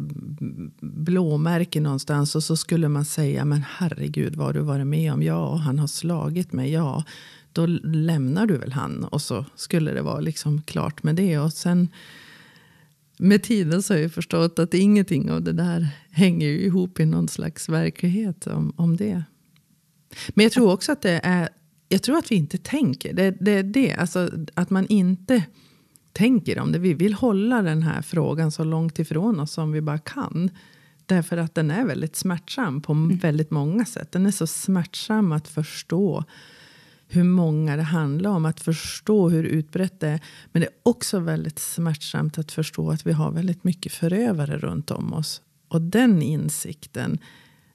blåmärke 0.81 1.81
någonstans. 1.81 2.35
Och 2.35 2.45
så 2.45 2.57
skulle 2.57 2.89
man 2.89 3.05
säga, 3.05 3.45
men 3.45 3.65
herregud 3.69 4.37
vad 4.37 4.47
har 4.47 4.53
du 4.53 4.61
varit 4.61 4.87
med 4.87 5.13
om? 5.13 5.23
Ja, 5.23 5.57
han 5.57 5.79
har 5.79 5.87
slagit 5.87 6.53
mig. 6.53 6.73
Ja, 6.73 7.05
då 7.53 7.67
lämnar 7.83 8.47
du 8.47 8.57
väl 8.59 8.73
han. 8.73 9.05
Och 9.05 9.23
så 9.23 9.45
skulle 9.55 9.93
det 9.93 10.03
vara 10.03 10.21
liksom 10.21 10.63
klart 10.63 11.03
med 11.03 11.17
det. 11.17 11.39
Och 11.39 11.53
sen 11.53 11.89
med 13.19 13.43
tiden 13.43 13.83
så 13.83 13.95
har 13.95 14.01
jag 14.01 14.13
förstått 14.13 14.59
att 14.59 14.75
ingenting 14.75 15.31
av 15.31 15.43
det 15.43 15.53
där 15.53 15.89
hänger 16.11 16.49
ihop 16.49 17.01
i 17.01 17.07
någon 17.07 17.29
slags 17.29 17.69
verklighet 17.69 18.47
om, 18.47 18.73
om 18.77 18.97
det. 18.97 19.23
Men 20.29 20.43
jag 20.43 20.53
tror 20.53 20.73
också 20.73 20.93
att 20.93 21.03
det 21.03 21.21
är, 21.23 21.49
jag 21.89 22.03
tror 22.03 22.19
att 22.19 22.31
vi 22.31 22.37
inte 22.37 22.59
tänker. 22.59 23.13
Det 23.13 23.23
är 23.23 23.37
det, 23.41 23.63
det, 23.63 23.95
alltså 23.95 24.31
att 24.55 24.71
man 24.71 24.87
inte 24.87 25.45
tänker 26.13 26.59
om 26.59 26.73
det. 26.73 26.79
Vi 26.79 26.95
vill 26.95 27.15
hålla 27.15 27.63
den 27.63 27.83
här 27.83 28.03
frågan 28.03 28.51
så 28.51 28.65
långt 28.65 28.99
ifrån 28.99 29.41
oss 29.41 29.53
som 29.53 29.73
vi 29.73 29.81
bara 29.81 29.99
kan. 29.99 30.51
Därför 31.07 31.37
att 31.37 31.55
den 31.55 31.71
är 31.71 31.85
väldigt 31.85 32.17
smärtsam 32.17 32.81
på 32.81 33.11
väldigt 33.23 33.51
många 33.51 33.85
sätt. 33.85 34.13
Den 34.13 34.27
är 34.27 34.31
så 34.31 34.47
smärtsam 34.47 35.33
att 35.33 35.49
förstå 35.49 36.25
hur 37.09 37.25
många 37.25 37.77
det 37.77 37.83
handlar 37.83 38.31
om. 38.31 38.45
Att 38.45 38.61
förstå 38.61 39.29
hur 39.29 39.45
utbrett 39.45 40.01
det 40.01 40.09
är. 40.09 40.21
Men 40.53 40.63
det 40.63 40.67
är 40.67 40.75
också 40.83 41.19
väldigt 41.19 41.59
smärtsamt 41.59 42.39
att 42.39 42.53
förstå 42.53 42.91
att 42.91 43.07
vi 43.07 43.13
har 43.13 43.31
väldigt 43.31 43.65
mycket 43.65 43.93
förövare 43.93 44.59
runt 44.59 44.91
om 44.91 45.13
oss. 45.13 45.43
Och 45.69 45.83
den 45.83 46.23
insikten 46.23 47.19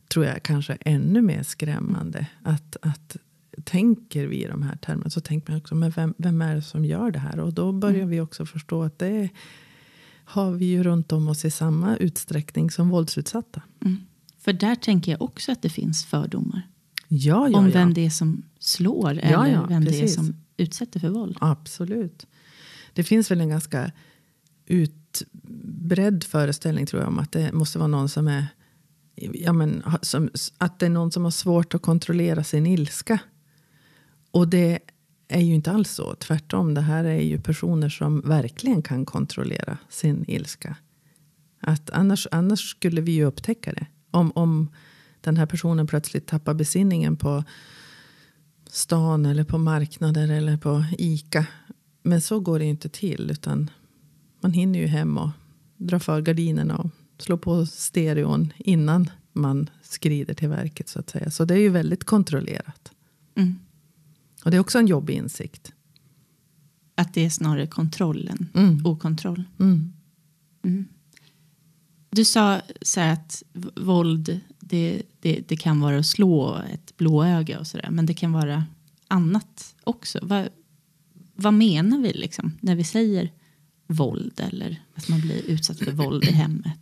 tror 0.07 0.25
jag 0.25 0.43
kanske 0.43 0.73
är 0.73 0.79
ännu 0.85 1.21
mer 1.21 1.43
skrämmande. 1.43 2.27
Att, 2.43 2.77
att 2.81 3.17
tänker 3.63 4.27
vi 4.27 4.43
i 4.43 4.47
de 4.47 4.61
här 4.63 4.75
termerna 4.75 5.09
så 5.09 5.21
tänker 5.21 5.51
man 5.51 5.61
också, 5.61 5.75
men 5.75 5.91
vem, 5.91 6.13
vem 6.17 6.41
är 6.41 6.55
det 6.55 6.61
som 6.61 6.85
gör 6.85 7.11
det 7.11 7.19
här? 7.19 7.39
Och 7.39 7.53
då 7.53 7.71
börjar 7.71 8.05
vi 8.05 8.21
också 8.21 8.45
förstå 8.45 8.83
att 8.83 8.99
det 8.99 9.29
har 10.25 10.51
vi 10.51 10.65
ju 10.65 10.83
runt 10.83 11.11
om 11.11 11.27
oss 11.27 11.45
i 11.45 11.51
samma 11.51 11.97
utsträckning 11.97 12.71
som 12.71 12.89
våldsutsatta. 12.89 13.61
För 14.39 14.53
där 14.53 14.75
tänker 14.75 15.11
jag 15.11 15.21
också 15.21 15.51
att 15.51 15.61
det 15.61 15.69
finns 15.69 16.05
fördomar. 16.05 16.61
Ja, 17.07 17.49
ja, 17.49 17.57
om 17.57 17.65
ja. 17.65 17.71
vem 17.73 17.93
det 17.93 18.05
är 18.05 18.09
som 18.09 18.43
slår 18.59 19.13
Ja, 19.13 19.21
eller 19.21 19.53
ja, 19.53 19.65
vem 19.69 19.85
det 19.85 19.91
är 19.91 20.01
precis. 20.01 20.15
som 20.15 20.35
utsätter 20.57 20.99
för 20.99 21.09
våld. 21.09 21.37
Absolut. 21.41 22.27
Det 22.93 23.03
finns 23.03 23.31
väl 23.31 23.41
en 23.41 23.49
ganska 23.49 23.91
utbredd 24.65 26.23
föreställning 26.23 26.85
tror 26.85 27.01
jag 27.01 27.09
om 27.09 27.19
att 27.19 27.31
det 27.31 27.53
måste 27.53 27.79
vara 27.79 27.87
någon 27.87 28.09
som 28.09 28.27
är 28.27 28.47
ja, 29.15 29.53
men, 29.53 29.83
som, 30.01 30.29
att 30.57 30.79
det 30.79 30.85
är 30.85 30.89
någon 30.89 31.11
som 31.11 31.23
har 31.23 31.31
svårt 31.31 31.73
att 31.73 31.81
kontrollera 31.81 32.43
sin 32.43 32.65
ilska. 32.65 33.19
Och 34.33 34.47
det 34.47 34.79
är 35.27 35.41
ju 35.41 35.53
inte 35.53 35.71
alls 35.71 35.91
så. 35.91 36.15
Tvärtom, 36.15 36.73
det 36.73 36.81
här 36.81 37.03
är 37.03 37.21
ju 37.21 37.39
personer 37.39 37.89
som 37.89 38.21
verkligen 38.21 38.81
kan 38.81 39.05
kontrollera 39.05 39.77
sin 39.89 40.25
ilska. 40.27 40.75
Att 41.59 41.89
annars, 41.89 42.27
annars 42.31 42.69
skulle 42.69 43.01
vi 43.01 43.11
ju 43.11 43.25
upptäcka 43.25 43.73
det. 43.73 43.85
Om, 44.11 44.31
om 44.35 44.69
den 45.21 45.37
här 45.37 45.45
personen 45.45 45.87
plötsligt 45.87 46.27
tappar 46.27 46.53
besinningen 46.53 47.17
på 47.17 47.43
stan 48.69 49.25
eller 49.25 49.43
på 49.43 49.57
marknader 49.57 50.31
eller 50.31 50.57
på 50.57 50.85
Ica. 50.97 51.45
Men 52.03 52.21
så 52.21 52.39
går 52.39 52.59
det 52.59 52.65
ju 52.65 52.71
inte 52.71 52.89
till. 52.89 53.31
Utan 53.31 53.69
man 54.41 54.53
hinner 54.53 54.79
ju 54.79 54.87
hem 54.87 55.17
och 55.17 55.29
dra 55.77 55.99
för 55.99 56.21
gardinerna 56.21 56.77
och 56.77 56.89
slå 57.17 57.37
på 57.37 57.65
stereon 57.65 58.53
innan 58.57 59.09
man 59.33 59.69
skrider 59.81 60.33
till 60.33 60.49
verket 60.49 60.89
så 60.89 60.99
att 60.99 61.09
säga. 61.09 61.31
Så 61.31 61.45
det 61.45 61.53
är 61.53 61.59
ju 61.59 61.69
väldigt 61.69 62.03
kontrollerat. 62.03 62.91
Mm. 63.35 63.59
Och 64.43 64.51
det 64.51 64.57
är 64.57 64.61
också 64.61 64.79
en 64.79 64.87
jobbig 64.87 65.13
insikt. 65.15 65.73
Att 66.95 67.13
det 67.13 67.25
är 67.25 67.29
snarare 67.29 67.67
kontrollen, 67.67 68.49
Mm. 68.53 68.85
okontroll. 68.85 69.43
Mm. 69.59 69.93
Du 72.09 72.25
sa 72.25 72.61
så 72.81 72.99
att 73.01 73.43
våld 73.75 74.39
det, 74.59 75.01
det, 75.19 75.43
det 75.47 75.57
kan 75.57 75.79
vara 75.79 75.97
att 75.97 76.05
slå 76.05 76.61
ett 76.73 76.97
blåöga 76.97 77.59
och 77.59 77.67
sådär. 77.67 77.89
Men 77.91 78.05
det 78.05 78.13
kan 78.13 78.31
vara 78.31 78.65
annat 79.07 79.75
också. 79.83 80.19
Vad, 80.21 80.49
vad 81.35 81.53
menar 81.53 81.97
vi 81.99 82.13
liksom 82.13 82.51
när 82.61 82.75
vi 82.75 82.83
säger 82.83 83.31
våld 83.87 84.39
eller 84.51 84.81
att 84.95 85.09
man 85.09 85.21
blir 85.21 85.45
utsatt 85.45 85.77
för 85.79 85.91
våld 85.91 86.23
i 86.23 86.31
hemmet? 86.31 86.79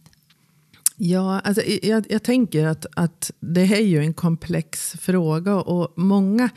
Ja, 0.97 1.39
alltså, 1.39 1.61
jag, 1.83 2.05
jag 2.09 2.23
tänker 2.23 2.65
att, 2.65 2.85
att 2.95 3.31
det 3.39 3.63
här 3.63 3.75
är 3.75 3.87
ju 3.87 3.99
en 3.99 4.13
komplex 4.13 4.91
fråga. 4.99 5.55
Och 5.55 5.93
många, 5.97 6.49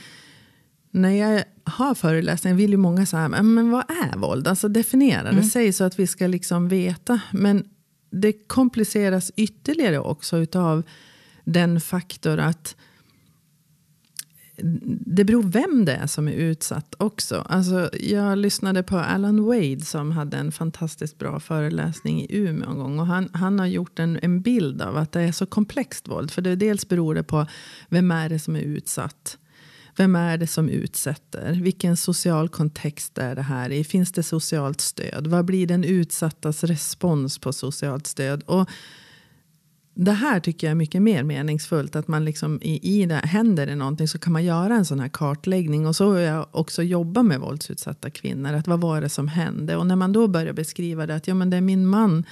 när 0.94 1.10
jag 1.10 1.44
har 1.64 1.94
föreläsningar 1.94 2.56
vill 2.56 2.70
ju 2.70 2.76
många 2.76 3.06
säga, 3.06 3.28
men 3.28 3.70
vad 3.70 3.84
är 3.90 4.16
våld? 4.16 4.48
Alltså 4.48 4.68
definiera 4.68 5.32
det, 5.32 5.42
säg 5.42 5.72
så 5.72 5.84
att 5.84 5.98
vi 5.98 6.06
ska 6.06 6.26
liksom 6.26 6.68
veta. 6.68 7.20
Men 7.32 7.64
det 8.10 8.32
kompliceras 8.32 9.32
ytterligare 9.36 9.98
också 9.98 10.36
utav 10.36 10.82
den 11.44 11.80
faktor 11.80 12.38
att 12.38 12.76
det 15.06 15.24
beror 15.24 15.42
vem 15.42 15.84
det 15.84 15.92
är 15.92 16.06
som 16.06 16.28
är 16.28 16.32
utsatt 16.32 16.94
också. 16.98 17.46
Alltså, 17.48 17.90
jag 18.00 18.38
lyssnade 18.38 18.82
på 18.82 18.98
Alan 18.98 19.44
Wade 19.44 19.80
som 19.80 20.10
hade 20.10 20.36
en 20.36 20.52
fantastiskt 20.52 21.18
bra 21.18 21.40
föreläsning 21.40 22.20
i 22.20 22.26
Umeå 22.30 22.70
en 22.70 22.78
gång. 22.78 22.98
Och 22.98 23.06
han, 23.06 23.28
han 23.32 23.58
har 23.58 23.66
gjort 23.66 23.98
en, 23.98 24.18
en 24.22 24.40
bild 24.40 24.82
av 24.82 24.96
att 24.96 25.12
det 25.12 25.20
är 25.20 25.32
så 25.32 25.46
komplext 25.46 26.08
våld. 26.08 26.30
För 26.30 26.42
det 26.42 26.56
dels 26.56 26.88
beror 26.88 27.14
det 27.14 27.22
på 27.22 27.46
vem 27.88 28.10
är 28.10 28.28
det 28.28 28.38
som 28.38 28.56
är 28.56 28.60
utsatt. 28.60 29.38
Vem 29.96 30.16
är 30.16 30.38
det 30.38 30.46
som 30.46 30.68
utsätter? 30.68 31.52
Vilken 31.52 31.96
social 31.96 32.48
kontext 32.48 33.18
är 33.18 33.34
det 33.34 33.42
här 33.42 33.70
i? 33.70 33.84
Finns 33.84 34.12
det 34.12 34.22
socialt 34.22 34.80
stöd? 34.80 35.26
Vad 35.26 35.44
blir 35.44 35.66
den 35.66 35.84
utsattas 35.84 36.64
respons 36.64 37.38
på 37.38 37.52
socialt 37.52 38.06
stöd? 38.06 38.42
Och 38.42 38.70
det 39.94 40.12
här 40.12 40.40
tycker 40.40 40.66
jag 40.66 40.70
är 40.70 40.74
mycket 40.74 41.02
mer 41.02 41.22
meningsfullt. 41.22 41.96
Att 41.96 42.08
man 42.08 42.24
liksom 42.24 42.58
i, 42.62 43.00
i 43.02 43.06
det, 43.06 43.14
händer 43.14 43.66
det 43.66 43.74
någonting 43.74 44.08
så 44.08 44.18
kan 44.18 44.32
man 44.32 44.44
göra 44.44 44.74
en 44.74 44.84
sån 44.84 45.00
här 45.00 45.08
kartläggning. 45.08 45.86
Och 45.86 45.96
så 45.96 46.12
har 46.12 46.18
jag 46.18 46.46
också 46.50 46.82
jobbat 46.82 47.26
med 47.26 47.40
våldsutsatta 47.40 48.10
kvinnor. 48.10 48.52
Att 48.52 48.66
vad 48.66 48.80
var 48.80 49.00
det 49.00 49.08
som 49.08 49.28
hände? 49.28 49.76
Och 49.76 49.86
när 49.86 49.96
man 49.96 50.12
då 50.12 50.28
börjar 50.28 50.52
beskriva 50.52 51.06
det 51.06 51.14
att 51.14 51.28
ja, 51.28 51.34
men 51.34 51.50
det 51.50 51.56
är 51.56 51.60
min 51.60 51.86
man 51.86 52.24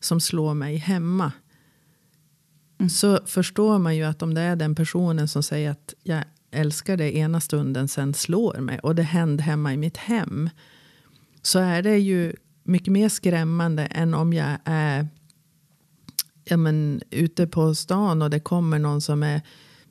som 0.00 0.20
slår 0.20 0.54
mig 0.54 0.76
hemma. 0.76 1.32
Så 2.90 3.20
förstår 3.26 3.78
man 3.78 3.96
ju 3.96 4.02
att 4.02 4.22
om 4.22 4.34
det 4.34 4.40
är 4.40 4.56
den 4.56 4.74
personen 4.74 5.28
som 5.28 5.42
säger 5.42 5.70
att 5.70 5.94
jag 6.02 6.24
älskar 6.52 6.96
dig 6.96 7.18
ena 7.18 7.40
stunden 7.40 7.88
sen 7.88 8.14
slår 8.14 8.58
mig. 8.58 8.78
Och 8.78 8.94
det 8.94 9.02
hände 9.02 9.42
hemma 9.42 9.74
i 9.74 9.76
mitt 9.76 9.96
hem. 9.96 10.50
Så 11.42 11.58
är 11.58 11.82
det 11.82 11.98
ju 11.98 12.32
mycket 12.64 12.92
mer 12.92 13.08
skrämmande 13.08 13.86
än 13.86 14.14
om 14.14 14.32
jag 14.32 14.58
är 14.64 15.08
ja, 16.44 16.56
men, 16.56 17.02
ute 17.10 17.46
på 17.46 17.74
stan 17.74 18.22
och 18.22 18.30
det 18.30 18.40
kommer 18.40 18.78
någon 18.78 19.00
som 19.00 19.22
är 19.22 19.42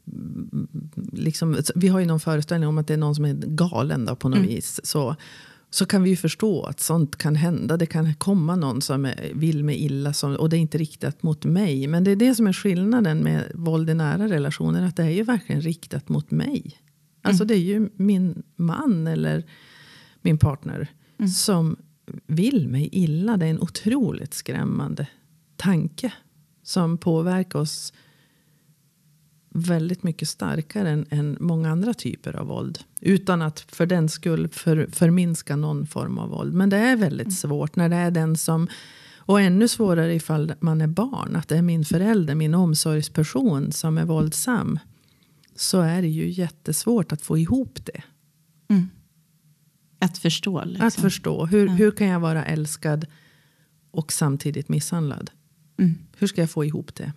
mm, 0.08 0.68
Liksom, 1.14 1.58
vi 1.76 1.88
har 1.88 2.00
ju 2.00 2.06
någon 2.06 2.20
föreställning 2.20 2.70
om 2.70 2.78
att 2.78 2.88
det 2.88 2.94
är 2.94 2.98
någon 2.98 3.16
som 3.16 3.26
är 3.26 3.34
galen 3.34 4.06
då, 4.06 4.16
på 4.16 4.30
något 4.30 4.40
vis. 4.40 4.80
Så, 4.84 5.16
så 5.74 5.86
kan 5.86 6.04
vi 6.04 6.10
ju 6.10 6.16
förstå 6.16 6.64
att 6.64 6.80
sånt 6.80 7.16
kan 7.16 7.36
hända. 7.36 7.78
Det 7.78 7.86
kan 7.86 8.14
komma 8.14 8.56
någon 8.56 8.82
som 8.82 9.12
vill 9.34 9.64
mig 9.64 9.76
illa 9.76 10.14
som, 10.14 10.36
och 10.36 10.50
det 10.50 10.58
är 10.58 10.60
inte 10.60 10.78
riktat 10.78 11.24
mot 11.24 11.46
mig. 11.46 11.88
Men 11.88 12.04
det 12.04 12.12
är 12.12 12.16
det 12.16 12.36
som 12.36 12.48
är 12.48 12.54
skillnaden 12.54 13.18
med 13.18 13.52
våld 13.56 13.90
i 13.90 13.94
nära 13.94 14.28
relationer. 14.28 14.88
Att 14.88 14.96
det 14.96 15.04
är 15.04 15.10
ju 15.10 15.24
verkligen 15.24 15.62
riktat 15.62 16.10
mot 16.10 16.32
mig. 16.32 16.78
Alltså 17.22 17.46
det 17.46 17.54
är 17.54 17.60
ju 17.60 17.90
min 17.96 18.44
man 18.56 19.08
eller 19.08 19.46
min 20.22 20.38
partner 20.38 20.88
som 21.36 21.76
vill 22.28 22.68
mig 22.68 22.90
illa. 22.92 23.38
Det 23.38 23.46
är 23.46 23.50
en 23.50 23.62
otroligt 23.62 24.34
skrämmande 24.34 25.08
tanke 25.56 26.14
som 26.64 26.98
påverkar 26.98 27.60
oss 27.60 27.94
väldigt 29.54 30.04
mycket 30.04 30.28
starkare 30.28 30.90
än, 30.90 31.06
än 31.10 31.38
många 31.40 31.70
andra 31.70 31.94
typer 31.94 32.36
av 32.36 32.48
våld. 32.48 32.80
Utan 33.02 33.42
att 33.42 33.60
för 33.60 33.86
den 33.86 34.10
skull 34.10 34.48
för, 34.48 34.88
förminska 34.92 35.56
någon 35.56 35.88
form 35.88 36.18
av 36.18 36.30
våld. 36.30 36.54
Men 36.54 36.70
det 36.70 36.78
är 36.78 36.96
väldigt 36.96 37.34
svårt 37.34 37.76
när 37.76 37.90
det 37.90 37.96
är 37.96 38.12
den 38.12 38.38
som 38.38 38.68
och 39.16 39.42
ännu 39.42 39.68
svårare 39.68 40.14
ifall 40.16 40.54
man 40.60 40.82
är 40.82 40.88
barn. 40.88 41.36
Att 41.36 41.48
det 41.48 41.58
är 41.58 41.62
min 41.62 41.86
förälder, 41.86 42.36
min 42.36 42.54
omsorgsperson 42.54 43.72
som 43.72 43.98
är 43.98 44.06
våldsam. 44.06 44.80
Så 45.56 45.82
är 45.82 46.02
det 46.02 46.08
ju 46.08 46.30
jättesvårt 46.30 47.12
att 47.12 47.22
få 47.22 47.38
ihop 47.38 47.80
det. 47.86 48.04
Att 50.00 50.18
förstå. 50.18 50.64
Liksom. 50.64 50.88
Att 50.88 50.94
förstå. 50.96 51.46
Hur, 51.46 51.68
hur 51.68 51.92
kan 51.92 52.08
jag 52.08 52.20
vara 52.20 52.46
älskad 52.46 53.06
och 53.92 54.12
samtidigt 54.12 54.70
misshandlad? 54.70 55.32
Mm. 55.78 55.98
Hur 56.18 56.28
ska 56.28 56.42
jag 56.42 56.50
få 56.50 56.66
ihop 56.66 56.96
det? 56.96 57.14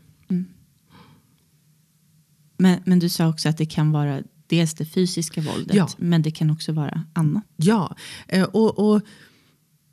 Men, 2.56 2.80
men 2.84 2.99
du 2.99 3.08
sa 3.08 3.28
också 3.28 3.49
att 3.49 3.58
det 3.58 3.66
kan 3.66 3.92
vara 3.92 4.23
dels 4.46 4.75
det 4.75 4.84
fysiska 4.84 5.40
våldet. 5.40 5.76
Ja. 5.76 5.88
Men 5.96 6.23
det 6.23 6.30
kan 6.30 6.50
också 6.50 6.73
vara 6.73 7.04
annat. 7.12 7.44
Ja, 7.56 7.96
eh, 8.28 8.44
och, 8.44 8.78
och 8.78 9.00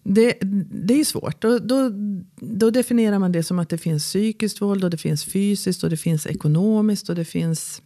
det, 0.04 0.38
det 0.72 1.00
är 1.00 1.06
svårt. 1.06 1.42
Då, 1.42 1.60
då, 1.60 1.92
då 2.36 2.70
definierar 2.70 3.20
man 3.20 3.32
det 3.32 3.44
som 3.44 3.60
att 3.60 3.70
det 3.70 3.78
finns 3.78 4.04
psykiskt 4.04 4.62
våld 4.62 4.84
och 4.84 4.90
det 4.90 4.98
finns 4.98 5.26
fysiskt 5.26 5.84
och 5.84 5.90
det 5.90 5.98
finns 5.98 6.28
ekonomiskt 6.28 7.10
och 7.10 7.16
det 7.16 7.26
finns 7.26 7.82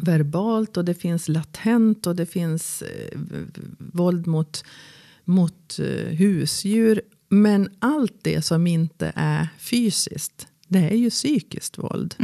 verbalt 0.00 0.76
och 0.76 0.84
det 0.84 0.94
finns 0.94 1.28
latent 1.28 2.06
och 2.06 2.16
det 2.16 2.26
finns 2.26 2.82
eh, 2.82 3.18
våld 3.78 4.26
mot, 4.26 4.64
mot 5.24 5.78
eh, 5.78 6.16
husdjur. 6.16 7.02
Men 7.28 7.68
allt 7.78 8.18
det 8.22 8.42
som 8.42 8.66
inte 8.66 9.12
är 9.14 9.48
fysiskt, 9.58 10.46
det 10.68 10.78
är 10.78 10.96
ju 10.96 11.10
psykiskt 11.10 11.78
våld. 11.78 12.14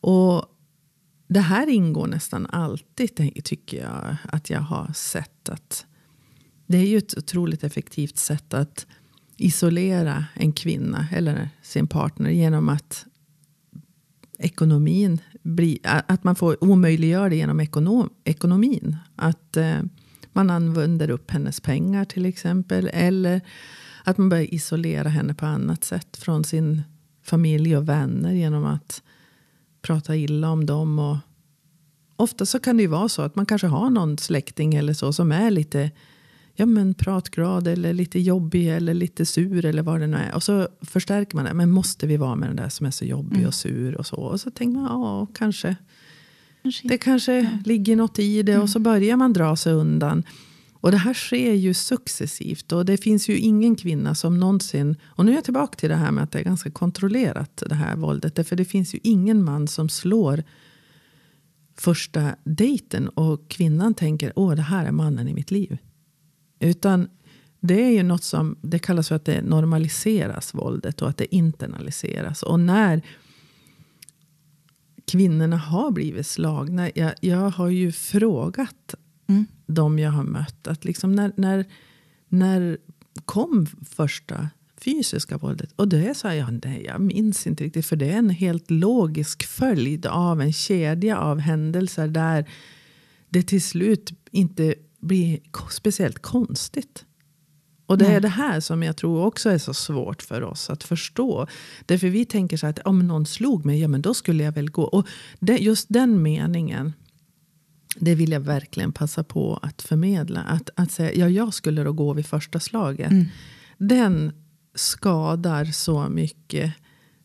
Och 0.00 0.49
det 1.30 1.40
här 1.40 1.68
ingår 1.68 2.06
nästan 2.06 2.46
alltid, 2.46 3.44
tycker 3.44 3.82
jag, 3.82 4.16
att 4.24 4.50
jag 4.50 4.60
har 4.60 4.92
sett 4.92 5.48
att 5.48 5.86
det 6.66 6.78
är 6.78 6.86
ju 6.86 6.98
ett 6.98 7.18
otroligt 7.18 7.64
effektivt 7.64 8.16
sätt 8.16 8.54
att 8.54 8.86
isolera 9.36 10.24
en 10.34 10.52
kvinna 10.52 11.08
eller 11.12 11.48
sin 11.62 11.86
partner 11.86 12.30
genom 12.30 12.68
att 12.68 13.06
ekonomin 14.38 15.20
blir, 15.42 15.78
att 15.82 16.24
man 16.24 16.36
får 16.36 16.64
omöjliggör 16.64 17.30
det 17.30 17.36
genom 17.36 17.60
ekonom, 17.60 18.10
ekonomin. 18.24 18.96
Att 19.16 19.56
eh, 19.56 19.80
man 20.32 20.50
använder 20.50 21.10
upp 21.10 21.30
hennes 21.30 21.60
pengar 21.60 22.04
till 22.04 22.26
exempel. 22.26 22.90
Eller 22.92 23.40
att 24.04 24.18
man 24.18 24.28
börjar 24.28 24.54
isolera 24.54 25.08
henne 25.08 25.34
på 25.34 25.46
annat 25.46 25.84
sätt 25.84 26.16
från 26.16 26.44
sin 26.44 26.82
familj 27.22 27.76
och 27.76 27.88
vänner 27.88 28.32
genom 28.32 28.64
att 28.64 29.02
prata 29.82 30.16
illa 30.16 30.50
om 30.50 30.66
dem. 30.66 30.98
Och 30.98 31.16
ofta 32.16 32.46
så 32.46 32.60
kan 32.60 32.76
det 32.76 32.82
ju 32.82 32.88
vara 32.88 33.08
så 33.08 33.22
att 33.22 33.36
man 33.36 33.46
kanske 33.46 33.66
har 33.66 33.90
någon 33.90 34.18
släkting 34.18 34.74
eller 34.74 34.92
så 34.92 35.12
som 35.12 35.32
är 35.32 35.50
lite 35.50 35.90
ja, 36.54 36.66
men 36.66 36.94
pratglad 36.94 37.66
eller 37.66 37.92
lite 37.92 38.20
jobbig 38.20 38.68
eller 38.68 38.94
lite 38.94 39.26
sur 39.26 39.64
eller 39.64 39.82
vad 39.82 40.00
det 40.00 40.06
nu 40.06 40.16
är. 40.16 40.34
Och 40.34 40.42
så 40.42 40.68
förstärker 40.80 41.36
man 41.36 41.44
det. 41.44 41.54
Men 41.54 41.70
måste 41.70 42.06
vi 42.06 42.16
vara 42.16 42.36
med 42.36 42.48
den 42.48 42.56
där 42.56 42.68
som 42.68 42.86
är 42.86 42.90
så 42.90 43.04
jobbig 43.04 43.46
och 43.46 43.54
sur 43.54 43.96
och 43.96 44.06
så? 44.06 44.16
Och 44.16 44.40
så 44.40 44.50
tänker 44.50 44.80
man, 44.80 44.84
ja, 44.84 45.26
kanske. 45.34 45.76
Kanske 46.62 46.88
Det 46.88 46.98
kanske 46.98 47.58
ligger 47.64 47.96
något 47.96 48.18
i 48.18 48.42
det 48.42 48.58
och 48.58 48.70
så 48.70 48.78
börjar 48.78 49.16
man 49.16 49.32
dra 49.32 49.56
sig 49.56 49.72
undan. 49.72 50.22
Och 50.80 50.90
det 50.90 50.96
här 50.96 51.14
sker 51.14 51.52
ju 51.52 51.74
successivt 51.74 52.72
och 52.72 52.84
det 52.84 52.96
finns 52.96 53.28
ju 53.28 53.38
ingen 53.38 53.76
kvinna 53.76 54.14
som 54.14 54.40
någonsin, 54.40 54.96
och 55.04 55.24
nu 55.24 55.30
är 55.30 55.34
jag 55.34 55.44
tillbaka 55.44 55.76
till 55.76 55.88
det 55.88 55.96
här 55.96 56.10
med 56.10 56.24
att 56.24 56.32
det 56.32 56.38
är 56.38 56.44
ganska 56.44 56.70
kontrollerat 56.70 57.62
det 57.66 57.74
här 57.74 57.96
våldet. 57.96 58.48
För 58.48 58.56
det 58.56 58.64
finns 58.64 58.94
ju 58.94 58.98
ingen 59.02 59.44
man 59.44 59.68
som 59.68 59.88
slår 59.88 60.42
första 61.78 62.34
dejten 62.44 63.08
och 63.08 63.48
kvinnan 63.50 63.94
tänker, 63.94 64.32
åh 64.36 64.54
det 64.54 64.62
här 64.62 64.86
är 64.86 64.92
mannen 64.92 65.28
i 65.28 65.34
mitt 65.34 65.50
liv. 65.50 65.78
Utan 66.60 67.08
det 67.60 67.82
är 67.84 67.90
ju 67.90 68.02
något 68.02 68.24
som, 68.24 68.56
det 68.62 68.78
kallas 68.78 69.08
för 69.08 69.14
att 69.14 69.24
det 69.24 69.42
normaliseras 69.42 70.54
våldet 70.54 71.02
och 71.02 71.08
att 71.08 71.16
det 71.16 71.34
internaliseras. 71.34 72.42
Och 72.42 72.60
när 72.60 73.02
kvinnorna 75.06 75.56
har 75.56 75.90
blivit 75.90 76.26
slagna. 76.26 76.90
Jag, 76.94 77.12
jag 77.20 77.50
har 77.50 77.68
ju 77.68 77.92
frågat 77.92 78.94
Mm 79.30 79.46
de 79.70 79.98
jag 79.98 80.10
har 80.10 80.24
mött. 80.24 80.66
Att 80.66 80.84
liksom 80.84 81.12
när, 81.12 81.32
när, 81.36 81.64
när 82.28 82.78
kom 83.24 83.66
första 83.90 84.48
fysiska 84.84 85.38
våldet? 85.38 85.72
Och 85.76 85.88
det 85.88 86.16
sa 86.16 86.34
jag, 86.34 86.60
nej, 86.64 86.84
jag 86.86 87.00
minns 87.00 87.46
inte 87.46 87.64
riktigt. 87.64 87.86
För 87.86 87.96
det 87.96 88.10
är 88.10 88.18
en 88.18 88.30
helt 88.30 88.70
logisk 88.70 89.46
följd 89.46 90.06
av 90.06 90.40
en 90.40 90.52
kedja 90.52 91.18
av 91.18 91.38
händelser. 91.38 92.08
Där 92.08 92.48
det 93.28 93.42
till 93.42 93.62
slut 93.62 94.12
inte 94.30 94.74
blir 95.00 95.38
speciellt 95.70 96.22
konstigt. 96.22 97.04
Och 97.86 97.98
det 97.98 98.06
är 98.06 98.20
det 98.20 98.28
här 98.28 98.60
som 98.60 98.82
jag 98.82 98.96
tror 98.96 99.24
också 99.24 99.50
är 99.50 99.58
så 99.58 99.74
svårt 99.74 100.22
för 100.22 100.42
oss 100.42 100.70
att 100.70 100.84
förstå. 100.84 101.46
Därför 101.86 102.08
vi 102.08 102.24
tänker 102.24 102.56
så 102.56 102.66
att 102.66 102.78
om 102.78 103.06
någon 103.06 103.26
slog 103.26 103.64
mig, 103.64 103.80
ja 103.80 103.88
men 103.88 104.02
då 104.02 104.14
skulle 104.14 104.44
jag 104.44 104.52
väl 104.52 104.70
gå. 104.70 104.82
Och 104.82 105.06
det, 105.40 105.56
just 105.56 105.86
den 105.88 106.22
meningen, 106.22 106.92
det 107.96 108.14
vill 108.14 108.32
jag 108.32 108.40
verkligen 108.40 108.92
passa 108.92 109.24
på 109.24 109.58
att 109.62 109.82
förmedla. 109.82 110.40
Att, 110.40 110.70
att 110.74 110.90
säga, 110.90 111.14
ja 111.14 111.28
jag 111.28 111.54
skulle 111.54 111.84
då 111.84 111.92
gå 111.92 112.12
vid 112.12 112.26
första 112.26 112.60
slaget. 112.60 113.12
Den 113.78 114.32
skadar 114.74 115.64
så 115.64 116.08
mycket 116.08 116.72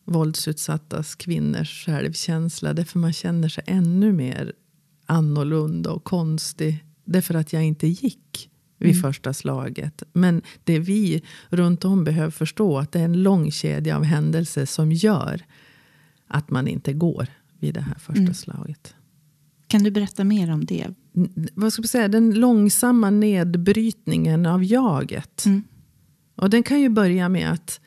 våldsutsattas 0.06 1.16
kvinnors 1.16 1.86
självkänsla. 1.86 2.74
Därför 2.74 3.00
man 3.00 3.14
känner 3.14 3.50
sig 3.50 3.64
ännu 3.68 4.14
mer 4.14 4.54
annorlunda 5.06 5.92
och 5.92 6.04
konstig. 6.04 6.86
Därför 7.06 7.34
att 7.34 7.54
jag 7.54 7.64
inte 7.64 7.88
gick 7.88 8.50
vid 8.78 9.02
första 9.02 9.34
slaget. 9.34 10.04
Men 10.14 10.42
det 10.64 10.80
vi 10.80 11.24
runt 11.50 11.86
om 11.86 12.04
behöver 12.04 12.32
förstå 12.32 12.78
att 12.78 12.92
det 12.92 13.00
är 13.00 13.06
en 13.06 13.24
lång 13.24 13.52
kedja 13.52 13.98
av 13.98 14.04
händelser 14.04 14.66
som 14.66 14.92
gör 14.92 15.42
att 16.28 16.50
man 16.50 16.68
inte 16.68 16.94
går 16.94 17.28
vid 17.60 17.74
det 17.74 17.82
här 17.82 17.98
första 18.00 18.34
slaget. 18.34 18.96
Kan 19.76 19.84
du 19.84 19.92
berätta 19.92 20.24
mer 20.24 20.52
om 20.52 20.66
det? 20.66 20.88
Vad 21.54 21.74
ska 21.74 21.82
man 21.82 21.88
säga? 21.88 22.08
Den 22.08 22.34
långsamma 22.34 23.10
nedbrytningen 23.10 24.46
av 24.46 24.64
jaget. 24.64 25.46
Mm. 25.46 25.64
Och 26.36 26.50
den 26.50 26.64
kan 26.64 26.82
ju 26.82 26.90
börja 26.90 27.30
med 27.30 27.52
att 27.52 27.80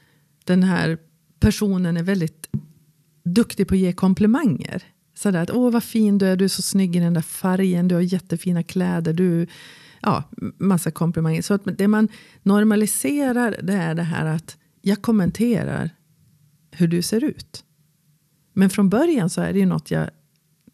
den 0.44 0.62
här 0.62 0.98
personen 1.40 1.96
är 1.96 2.02
väldigt 2.02 2.48
duktig 3.24 3.68
på 3.68 3.74
att 3.74 3.80
ge 3.80 3.92
komplimanger. 3.92 4.82
Sådär 5.14 5.42
att, 5.42 5.50
åh 5.50 5.70
vad 5.70 5.84
fin 5.84 6.18
du 6.18 6.26
är, 6.26 6.36
du 6.36 6.44
är 6.44 6.48
så 6.48 6.62
snygg 6.62 6.96
i 6.96 6.98
den 6.98 7.14
där 7.14 7.22
färgen, 7.22 7.88
du 7.88 7.94
har 7.94 8.02
jättefina 8.02 8.62
kläder, 8.62 9.12
du... 9.12 9.46
Ja, 10.00 10.24
massa 10.58 10.90
komplimanger. 10.90 11.42
Så 11.42 11.54
att 11.54 11.78
det 11.78 11.88
man 11.88 12.08
normaliserar 12.42 13.56
det 13.62 13.74
är 13.74 13.94
det 13.94 14.02
här 14.02 14.26
att 14.26 14.56
jag 14.82 15.02
kommenterar 15.02 15.90
hur 16.70 16.88
du 16.88 17.02
ser 17.02 17.24
ut. 17.24 17.64
Men 18.52 18.70
från 18.70 18.88
början 18.88 19.30
så 19.30 19.40
är 19.40 19.52
det 19.52 19.58
ju 19.58 19.66
något 19.66 19.90
jag 19.90 20.10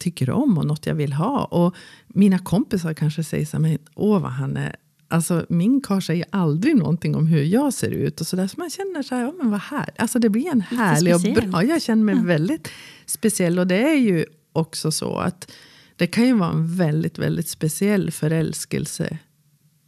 tycker 0.05 0.31
om 0.31 0.59
och 0.59 0.67
något 0.67 0.87
jag 0.87 0.95
vill 0.95 1.13
ha. 1.13 1.45
Och 1.45 1.75
mina 2.09 2.39
kompisar 2.39 2.95
kanske 2.95 3.25
säger 3.25 3.47
så 3.47 3.57
här, 3.57 3.63
men 3.63 3.79
åh 3.95 4.21
vad 4.23 4.31
han 4.33 4.57
är 4.57 4.77
Alltså, 5.09 5.47
min 5.49 5.81
karl 5.81 6.01
säger 6.01 6.25
aldrig 6.31 6.77
någonting 6.77 7.15
om 7.15 7.27
hur 7.27 7.43
jag 7.43 7.73
ser 7.75 7.91
ut. 7.91 8.21
och 8.21 8.27
så 8.27 8.37
där. 8.37 8.47
Så 8.47 8.55
man 8.61 8.71
känner 8.71 9.03
så 9.03 9.15
här, 9.15 9.23
ja, 9.23 9.33
men 9.39 9.51
vad 9.51 9.61
här. 9.61 9.89
Alltså, 9.99 10.19
det 10.19 10.29
blir 10.29 10.47
en 10.53 10.61
härlig 10.61 11.15
och 11.15 11.21
bra... 11.21 11.65
Jag 11.65 11.83
känner 11.83 12.05
mig 12.05 12.15
Ja. 12.15 12.23
väldigt 12.23 12.69
speciell. 13.07 13.59
Och 13.59 13.67
det 13.67 13.91
är 13.91 13.95
ju 13.95 14.25
också 14.53 14.93
så 14.93 15.17
att 15.19 15.51
det 15.97 16.07
kan 16.07 16.27
ju 16.27 16.33
vara 16.35 16.51
en 16.51 16.77
väldigt, 16.77 17.19
väldigt 17.19 17.49
speciell 17.49 18.11
förälskelse. 18.11 19.19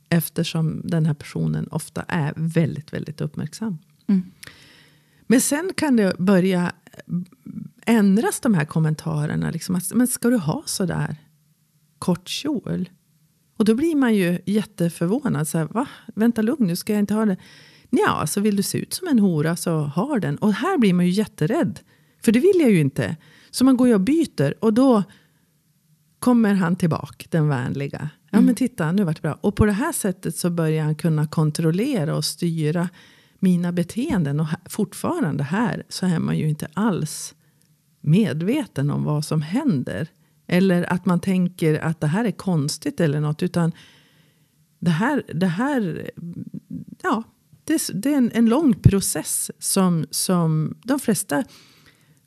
Eftersom 0.08 0.80
den 0.84 1.06
här 1.06 1.14
personen 1.14 1.68
ofta 1.70 2.02
är 2.08 2.32
väldigt, 2.36 2.92
väldigt 2.92 3.20
uppmärksam. 3.20 3.78
Mm. 4.08 4.22
Men 5.26 5.40
sen 5.40 5.70
kan 5.76 5.96
det 5.96 6.18
börja 6.18 6.72
ändras 7.86 8.40
de 8.40 8.54
här 8.54 8.64
kommentarerna. 8.64 9.50
Liksom, 9.50 9.74
att, 9.74 9.92
men 9.94 10.06
ska 10.06 10.30
du 10.30 10.36
ha 10.36 10.62
så 10.66 10.86
där 10.86 11.16
kort 11.98 12.28
kjol? 12.28 12.88
Och 13.56 13.64
då 13.64 13.74
blir 13.74 13.96
man 13.96 14.14
ju 14.14 14.38
jätteförvånad. 14.46 15.48
Så 15.48 15.58
här, 15.58 15.64
Va? 15.64 15.88
Vänta 16.14 16.42
lugn, 16.42 16.66
nu 16.66 16.76
ska 16.76 16.92
jag 16.92 17.00
inte 17.00 17.14
ha 17.14 17.24
det. 17.24 17.36
Ja, 17.90 18.26
så 18.26 18.40
vill 18.40 18.56
du 18.56 18.62
se 18.62 18.78
ut 18.78 18.94
som 18.94 19.08
en 19.08 19.18
hora 19.18 19.56
så 19.56 19.80
ha 19.80 20.18
den. 20.18 20.36
Och 20.36 20.52
här 20.52 20.78
blir 20.78 20.94
man 20.94 21.06
ju 21.06 21.12
jätterädd. 21.12 21.80
För 22.22 22.32
det 22.32 22.40
vill 22.40 22.60
jag 22.60 22.70
ju 22.70 22.80
inte. 22.80 23.16
Så 23.50 23.64
man 23.64 23.76
går 23.76 23.88
ju 23.88 23.94
och 23.94 24.00
byter. 24.00 24.64
Och 24.64 24.74
då 24.74 25.02
kommer 26.18 26.54
han 26.54 26.76
tillbaka, 26.76 27.26
den 27.30 27.48
vänliga. 27.48 28.10
Ja 28.30 28.40
men 28.40 28.54
titta, 28.54 28.92
nu 28.92 29.04
vart 29.04 29.16
det 29.16 29.22
bra. 29.22 29.38
Och 29.40 29.56
på 29.56 29.66
det 29.66 29.72
här 29.72 29.92
sättet 29.92 30.36
så 30.36 30.50
börjar 30.50 30.84
han 30.84 30.94
kunna 30.94 31.26
kontrollera 31.26 32.16
och 32.16 32.24
styra 32.24 32.88
mina 33.38 33.72
beteenden. 33.72 34.40
Och 34.40 34.46
fortfarande 34.68 35.44
här 35.44 35.82
så 35.88 36.06
är 36.06 36.18
man 36.18 36.38
ju 36.38 36.48
inte 36.48 36.68
alls 36.74 37.34
medveten 38.00 38.90
om 38.90 39.04
vad 39.04 39.24
som 39.24 39.42
händer. 39.42 40.08
Eller 40.46 40.92
att 40.92 41.06
man 41.06 41.20
tänker 41.20 41.78
att 41.78 42.00
det 42.00 42.06
här 42.06 42.24
är 42.24 42.30
konstigt 42.30 43.00
eller 43.00 43.20
något. 43.20 43.42
Utan 43.42 43.72
det 44.78 44.90
här, 44.90 45.22
det 45.34 45.46
här 45.46 46.10
ja, 47.02 47.22
det, 47.64 47.90
det 47.94 48.12
är 48.12 48.16
en, 48.16 48.30
en 48.34 48.46
lång 48.46 48.74
process 48.74 49.50
som, 49.58 50.06
som 50.10 50.76
de 50.84 50.98
flesta 50.98 51.44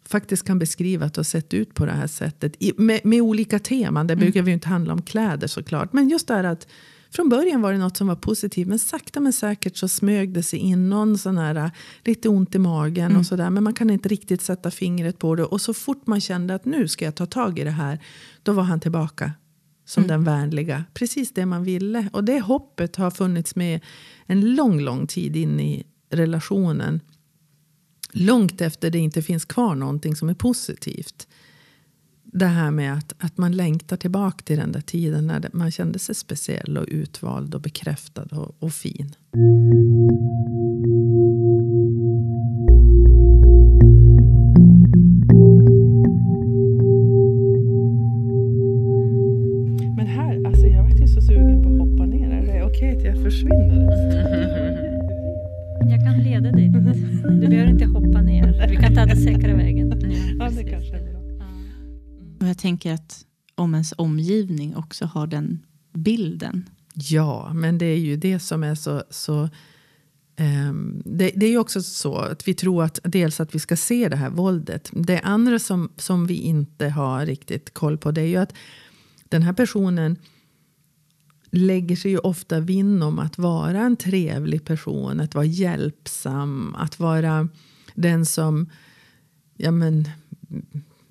faktiskt 0.06 0.46
kan 0.46 0.60
beskriva 0.60 1.06
att 1.06 1.14
det 1.14 1.20
har 1.20 1.24
sett 1.24 1.54
ut 1.54 1.74
på 1.74 1.86
det 1.86 1.92
här 1.92 2.08
sättet. 2.08 2.56
I, 2.60 2.74
med, 2.78 3.02
med 3.04 3.22
olika 3.22 3.60
teman. 3.60 4.08
Det 4.08 4.16
brukar 4.16 4.44
ju 4.44 4.54
inte 4.54 4.68
handla 4.68 4.94
om 4.94 5.02
kläder 5.02 5.48
såklart. 5.48 5.94
Men 5.94 6.10
just 6.10 6.28
det 6.28 6.34
här 6.34 6.44
att 6.44 6.68
från 7.12 7.30
början 7.30 7.62
var 7.62 7.72
det 7.72 7.78
något 7.78 7.98
som 7.98 8.08
var 8.08 8.16
positivt. 8.16 8.68
Men 8.68 8.80
sakta 8.80 9.20
men 9.20 9.34
säkert 9.34 9.78
så 9.78 9.88
smög 9.88 10.34
det 10.34 10.44
sig 10.44 10.60
in 10.60 10.90
någon 10.90 11.18
sån 11.18 11.38
här 11.38 11.56
äh, 11.56 11.72
lite 12.06 12.30
ont 12.30 12.56
i 12.56 12.60
magen 12.60 13.16
och 13.16 13.26
sådär. 13.26 13.50
Men 13.50 13.64
man 13.64 13.74
kan 13.74 13.90
inte 13.90 14.10
riktigt 14.10 14.42
sätta 14.42 14.72
fingret 14.72 15.20
på 15.20 15.36
det. 15.36 15.44
Och 15.44 15.62
så 15.62 15.74
fort 15.74 16.08
man 16.08 16.22
kände 16.22 16.56
att 16.56 16.66
nu 16.66 16.88
ska 16.88 17.06
jag 17.06 17.16
ta 17.16 17.26
tag 17.26 17.60
i 17.60 17.64
det 17.64 17.72
här. 17.72 18.00
Då 18.44 18.52
var 18.52 18.64
han 18.64 18.80
tillbaka 18.80 19.32
som 19.86 20.08
den 20.08 20.24
vänliga. 20.24 20.86
Precis 20.94 21.34
det 21.34 21.46
man 21.46 21.64
ville. 21.64 22.10
Och 22.14 22.24
det 22.24 22.40
hoppet 22.40 22.96
har 22.96 23.12
funnits 23.12 23.56
med 23.56 23.80
en 24.26 24.56
lång, 24.56 24.82
lång 24.82 25.08
tid 25.08 25.36
in 25.36 25.60
i 25.60 25.86
relationen. 26.10 27.02
Långt 28.12 28.62
efter 28.62 28.90
det 28.90 29.00
inte 29.00 29.22
finns 29.22 29.46
kvar 29.46 29.76
någonting 29.76 30.16
som 30.16 30.30
är 30.30 30.34
positivt. 30.34 31.28
Det 32.34 32.46
här 32.46 32.72
med 32.72 32.94
att, 32.94 33.14
att 33.18 33.38
man 33.38 33.52
längtar 33.52 33.98
tillbaka 33.98 34.44
till 34.44 34.58
den 34.58 34.72
där 34.72 34.82
tiden 34.82 35.28
när 35.28 35.50
man 35.54 35.72
kände 35.72 36.00
sig 36.00 36.16
speciell 36.16 36.78
och 36.78 36.86
utvald 36.88 37.56
och 37.56 37.62
bekräftad 37.62 38.28
och, 38.32 38.56
och 38.60 38.74
fin. 38.74 39.16
Tänker 62.80 62.94
att 62.94 63.26
om 63.56 63.74
ens 63.74 63.94
omgivning 63.98 64.76
också 64.76 65.06
har 65.06 65.28
den 65.28 65.66
bilden. 65.94 66.70
Ja, 66.94 67.54
men 67.54 67.78
det 67.78 67.86
är 67.86 67.98
ju 67.98 68.18
det 68.18 68.40
som 68.40 68.64
är 68.64 68.76
så... 68.76 69.04
så 69.10 69.50
um, 70.40 71.02
det, 71.06 71.32
det 71.36 71.46
är 71.46 71.50
ju 71.50 71.58
också 71.58 71.82
så 71.82 72.16
att 72.16 72.48
vi 72.48 72.54
tror 72.54 72.84
att 72.84 73.00
dels 73.04 73.40
att 73.40 73.56
vi 73.56 73.60
ska 73.60 73.76
se 73.76 74.10
det 74.10 74.16
här 74.16 74.30
våldet. 74.30 74.92
Det 74.94 75.20
andra 75.20 75.60
som, 75.60 75.90
som 75.98 76.28
vi 76.28 76.34
inte 76.34 76.90
har 76.90 77.26
riktigt 77.26 77.74
koll 77.74 77.98
på 77.98 78.12
det 78.12 78.22
är 78.22 78.26
ju 78.26 78.38
att 78.38 78.54
den 79.30 79.42
här 79.42 79.54
personen 79.54 80.16
lägger 81.52 81.96
sig 81.96 82.12
ju 82.12 82.18
ofta 82.18 82.60
vinn 82.60 83.02
om 83.04 83.20
att 83.20 83.38
vara 83.38 83.80
en 83.80 83.98
trevlig 83.98 84.66
person, 84.66 85.20
att 85.20 85.36
vara 85.36 85.46
hjälpsam, 85.46 86.76
att 86.76 87.00
vara 87.00 87.48
den 87.96 88.26
som 88.26 88.70
ja 89.60 89.72
men, 89.72 90.10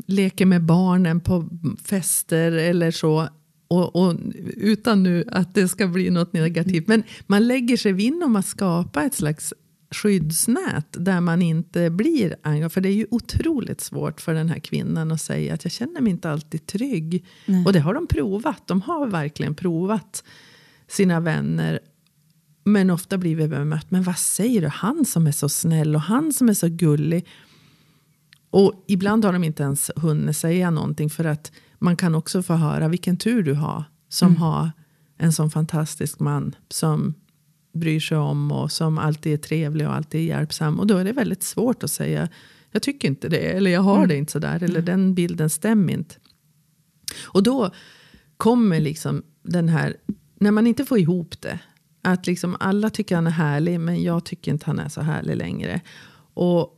leker 0.09 0.47
med 0.47 0.65
barnen 0.65 1.21
på 1.21 1.49
fester 1.85 2.53
eller 2.53 2.91
så. 2.91 3.29
Och, 3.69 3.97
och, 3.97 4.17
utan 4.57 5.03
nu 5.03 5.25
att 5.33 5.55
det 5.55 5.69
ska 5.69 5.87
bli 5.87 6.11
något 6.11 6.33
negativt. 6.33 6.89
Men 6.89 7.03
man 7.27 7.47
lägger 7.47 7.77
sig 7.77 7.93
vinn 7.93 8.23
om 8.23 8.37
att 8.37 8.47
skapa 8.47 9.03
ett 9.03 9.15
slags 9.15 9.55
skyddsnät 9.91 10.87
där 10.91 11.21
man 11.21 11.43
inte 11.43 11.91
blir 11.91 12.37
engagerad. 12.43 12.73
För 12.73 12.81
det 12.81 12.89
är 12.89 12.95
ju 12.95 13.07
otroligt 13.11 13.81
svårt 13.81 14.21
för 14.21 14.35
den 14.35 14.49
här 14.49 14.59
kvinnan 14.59 15.13
att 15.13 15.21
säga 15.21 15.55
att 15.55 15.65
jag 15.65 15.73
känner 15.73 16.01
mig 16.01 16.11
inte 16.11 16.31
alltid 16.31 16.67
trygg. 16.67 17.25
Nej. 17.47 17.65
Och 17.65 17.73
det 17.73 17.81
har 17.81 17.95
de 17.95 18.07
provat. 18.07 18.67
De 18.67 18.81
har 18.81 19.07
verkligen 19.07 19.55
provat 19.55 20.25
sina 20.89 21.21
vänner. 21.21 21.81
Men 22.65 22.91
ofta 22.91 23.19
blir 23.19 23.37
vi 23.37 23.49
bemött. 23.49 23.91
Men 23.91 24.03
vad 24.03 24.19
säger 24.19 24.61
du? 24.61 24.69
Han 24.69 25.05
som 25.05 25.27
är 25.27 25.33
så 25.33 25.49
snäll 25.49 25.95
och 25.95 26.03
han 26.03 26.33
som 26.33 26.49
är 26.49 26.55
så 26.55 26.69
gullig. 26.69 27.27
Och 28.51 28.85
ibland 28.87 29.25
har 29.25 29.33
de 29.33 29.45
inte 29.45 29.63
ens 29.63 29.91
hunnit 29.97 30.37
säga 30.37 30.71
någonting. 30.71 31.11
För 31.11 31.25
att 31.25 31.53
man 31.79 31.97
kan 31.97 32.15
också 32.15 32.43
få 32.43 32.55
höra 32.55 32.89
vilken 32.89 33.17
tur 33.17 33.43
du 33.43 33.55
har. 33.55 33.85
Som 34.09 34.37
har 34.37 34.71
en 35.19 35.33
sån 35.33 35.51
fantastisk 35.51 36.21
man. 36.21 36.55
Som 36.69 37.15
bryr 37.75 38.01
sig 38.01 38.19
om 38.19 38.53
och 38.53 38.73
som 38.73 38.99
alltid 38.99 39.33
är 39.33 39.37
trevlig 39.37 39.87
och 39.87 39.95
alltid 39.95 40.21
är 40.21 40.25
hjälpsam. 40.25 40.81
Och 40.81 40.87
då 40.87 40.97
är 40.97 41.05
det 41.05 41.13
väldigt 41.13 41.43
svårt 41.43 41.83
att 41.83 41.91
säga. 41.91 42.29
Jag 42.71 42.83
tycker 42.83 43.09
inte 43.09 43.29
det. 43.29 43.57
Eller 43.57 43.71
jag 43.71 43.81
har 43.81 44.07
det 44.07 44.17
inte 44.17 44.33
sådär. 44.33 44.63
Eller 44.63 44.83
den 44.83 45.15
bilden 45.15 45.51
stämmer 45.51 45.93
inte. 45.93 46.15
Och 47.25 47.43
då 47.43 47.71
kommer 48.37 48.81
liksom 48.81 49.23
den 49.43 49.69
här, 49.69 49.97
när 50.41 50.51
man 50.51 50.67
inte 50.67 50.85
får 50.85 50.99
ihop 50.99 51.41
det. 51.41 51.59
Att 52.03 52.27
liksom 52.27 52.57
alla 52.61 52.91
tycker 52.91 53.15
han 53.15 53.27
är 53.27 53.31
härlig 53.31 53.81
men 53.81 54.03
jag 54.03 54.25
tycker 54.25 54.53
inte 54.53 54.67
han 54.67 54.79
är 54.79 54.89
så 54.89 55.01
härlig 55.01 55.37
längre. 55.37 55.81
Och 56.35 56.78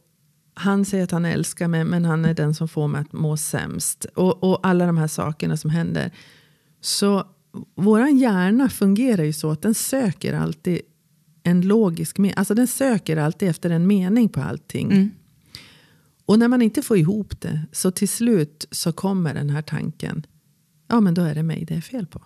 han 0.60 0.84
säger 0.84 1.04
att 1.04 1.10
han 1.10 1.24
älskar 1.24 1.68
mig 1.68 1.84
men 1.84 2.04
han 2.04 2.24
är 2.24 2.34
den 2.34 2.54
som 2.54 2.68
får 2.68 2.88
mig 2.88 3.00
att 3.00 3.12
må 3.12 3.36
sämst. 3.36 4.04
Och, 4.04 4.44
och 4.44 4.66
alla 4.66 4.86
de 4.86 4.96
här 4.96 5.06
sakerna 5.06 5.56
som 5.56 5.70
händer. 5.70 6.10
Så 6.80 7.26
våran 7.74 8.18
hjärna 8.18 8.68
fungerar 8.68 9.24
ju 9.24 9.32
så 9.32 9.50
att 9.50 9.62
den 9.62 9.74
söker 9.74 10.34
alltid 10.34 10.80
en 11.42 11.60
logisk 11.60 12.18
mening. 12.18 12.34
Alltså 12.36 12.54
den 12.54 12.66
söker 12.66 13.16
alltid 13.16 13.48
efter 13.48 13.70
en 13.70 13.86
mening 13.86 14.28
på 14.28 14.40
allting. 14.40 14.92
Mm. 14.92 15.10
Och 16.26 16.38
när 16.38 16.48
man 16.48 16.62
inte 16.62 16.82
får 16.82 16.96
ihop 16.96 17.40
det 17.40 17.66
så 17.72 17.90
till 17.90 18.08
slut 18.08 18.66
så 18.70 18.92
kommer 18.92 19.34
den 19.34 19.50
här 19.50 19.62
tanken. 19.62 20.26
Ja 20.88 21.00
men 21.00 21.14
då 21.14 21.22
är 21.22 21.34
det 21.34 21.42
mig 21.42 21.64
det 21.64 21.74
är 21.74 21.80
fel 21.80 22.06
på. 22.06 22.22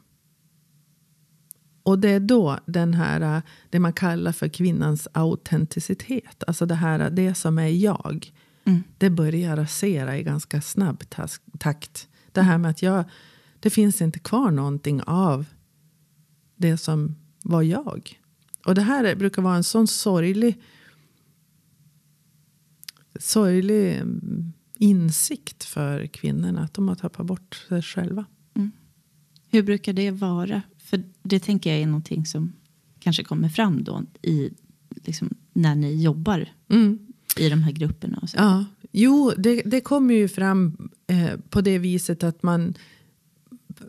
Och 1.84 1.98
det 1.98 2.08
är 2.10 2.20
då 2.20 2.58
den 2.66 2.94
här, 2.94 3.36
äh, 3.36 3.42
det 3.70 3.78
man 3.80 3.92
kallar 3.92 4.32
för 4.32 4.48
kvinnans 4.48 5.08
autenticitet. 5.12 6.44
Alltså 6.46 6.66
det 6.66 6.74
här, 6.74 7.10
det 7.10 7.34
som 7.34 7.58
är 7.58 7.68
jag. 7.68 8.32
Mm. 8.64 8.82
Det 8.98 9.10
börjar 9.10 9.56
rasera 9.56 10.18
i 10.18 10.22
ganska 10.22 10.60
snabb 10.60 11.04
takt. 11.58 12.08
Det 12.32 12.42
här 12.42 12.58
med 12.58 12.70
att 12.70 12.82
jag, 12.82 13.04
det 13.60 13.70
finns 13.70 14.02
inte 14.02 14.18
kvar 14.18 14.50
någonting 14.50 15.02
av 15.02 15.44
det 16.56 16.76
som 16.76 17.16
var 17.42 17.62
jag. 17.62 18.20
Och 18.66 18.74
det 18.74 18.82
här 18.82 19.04
är- 19.04 19.16
brukar 19.16 19.42
vara 19.42 19.56
en 19.56 19.64
sån 19.64 19.86
sorglig 19.86 20.60
sorglig 23.20 23.96
mm, 23.96 24.52
insikt 24.78 25.64
för 25.64 26.06
kvinnorna. 26.06 26.60
Att 26.64 26.74
de 26.74 26.88
har 26.88 26.94
tappat 26.94 27.26
bort 27.26 27.54
sig 27.68 27.82
själva. 27.82 28.24
Hur 29.50 29.62
brukar 29.62 29.92
det 29.92 30.10
vara? 30.10 30.62
För 30.84 31.02
det 31.22 31.40
tänker 31.40 31.70
jag 31.70 31.80
är 31.80 31.86
någonting 31.86 32.26
som 32.26 32.52
kanske 32.98 33.24
kommer 33.24 33.48
fram 33.48 33.84
då 33.84 34.02
i, 34.22 34.50
liksom, 35.04 35.30
när 35.52 35.74
ni 35.74 36.02
jobbar 36.02 36.48
Mm. 36.68 36.98
i 37.38 37.48
de 37.48 37.62
här 37.62 37.72
grupperna. 37.72 38.18
Och 38.22 38.30
så. 38.30 38.36
Ja, 38.36 38.64
jo, 38.92 39.32
det, 39.38 39.62
det 39.62 39.80
kommer 39.80 40.14
ju 40.14 40.28
fram 40.28 40.90
eh, 41.06 41.40
på 41.50 41.60
det 41.60 41.78
viset 41.78 42.22
att 42.24 42.42
man... 42.42 42.74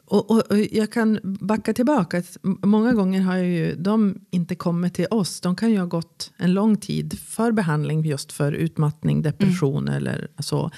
Och, 0.05 0.31
och, 0.31 0.51
och 0.51 0.58
jag 0.58 0.91
kan 0.91 1.19
backa 1.23 1.73
tillbaka. 1.73 2.23
Många 2.63 2.93
gånger 2.93 3.21
har 3.21 3.38
ju 3.38 3.75
de 3.75 4.19
inte 4.31 4.55
kommit 4.55 4.93
till 4.93 5.08
oss. 5.12 5.41
De 5.41 5.55
kan 5.55 5.71
ju 5.71 5.77
ha 5.77 5.86
gått 5.86 6.31
en 6.38 6.53
lång 6.53 6.77
tid 6.77 7.19
för 7.19 7.51
behandling 7.51 8.05
just 8.05 8.31
för 8.31 8.51
utmattning, 8.51 9.21
depression 9.21 9.88
eller 9.88 10.27
så. 10.39 10.71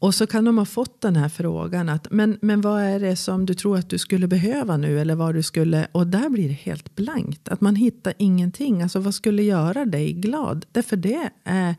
Och 0.00 0.14
så 0.14 0.26
kan 0.26 0.44
de 0.44 0.58
ha 0.58 0.64
fått 0.64 1.00
den 1.00 1.16
här 1.16 1.28
frågan. 1.28 1.88
Att, 1.88 2.06
men, 2.10 2.38
men 2.42 2.60
vad 2.60 2.82
är 2.82 3.00
det 3.00 3.16
som 3.16 3.46
du 3.46 3.54
tror 3.54 3.78
att 3.78 3.90
du 3.90 3.98
skulle 3.98 4.26
behöva 4.26 4.76
nu? 4.76 5.00
Eller 5.00 5.14
vad 5.14 5.34
du 5.34 5.42
skulle, 5.42 5.86
och 5.92 6.06
där 6.06 6.28
blir 6.28 6.48
det 6.48 6.54
helt 6.54 6.96
blankt. 6.96 7.48
Att 7.48 7.60
man 7.60 7.76
hittar 7.76 8.14
ingenting. 8.18 8.82
Alltså 8.82 9.00
vad 9.00 9.14
skulle 9.14 9.42
göra 9.42 9.84
dig 9.84 10.12
glad? 10.12 10.66
Därför 10.72 10.96
det 10.96 11.30
är... 11.44 11.74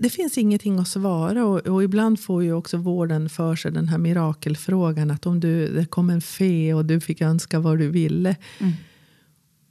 Det 0.00 0.10
finns 0.10 0.38
ingenting 0.38 0.78
att 0.78 0.88
svara. 0.88 1.46
Och, 1.46 1.66
och, 1.66 1.84
ibland 1.84 2.20
får 2.20 2.44
ju 2.44 2.52
också 2.52 2.76
vården 2.76 3.28
för 3.28 3.56
sig 3.56 3.72
den 3.72 3.88
här 3.88 3.98
mirakelfrågan. 3.98 5.10
Att 5.10 5.26
om 5.26 5.40
du, 5.40 5.68
det 5.68 5.86
kom 5.86 6.10
en 6.10 6.20
fe 6.20 6.74
och 6.74 6.84
du 6.84 7.00
fick 7.00 7.20
önska 7.20 7.60
vad 7.60 7.78
du 7.78 7.88
ville. 7.88 8.36
Mm. 8.58 8.72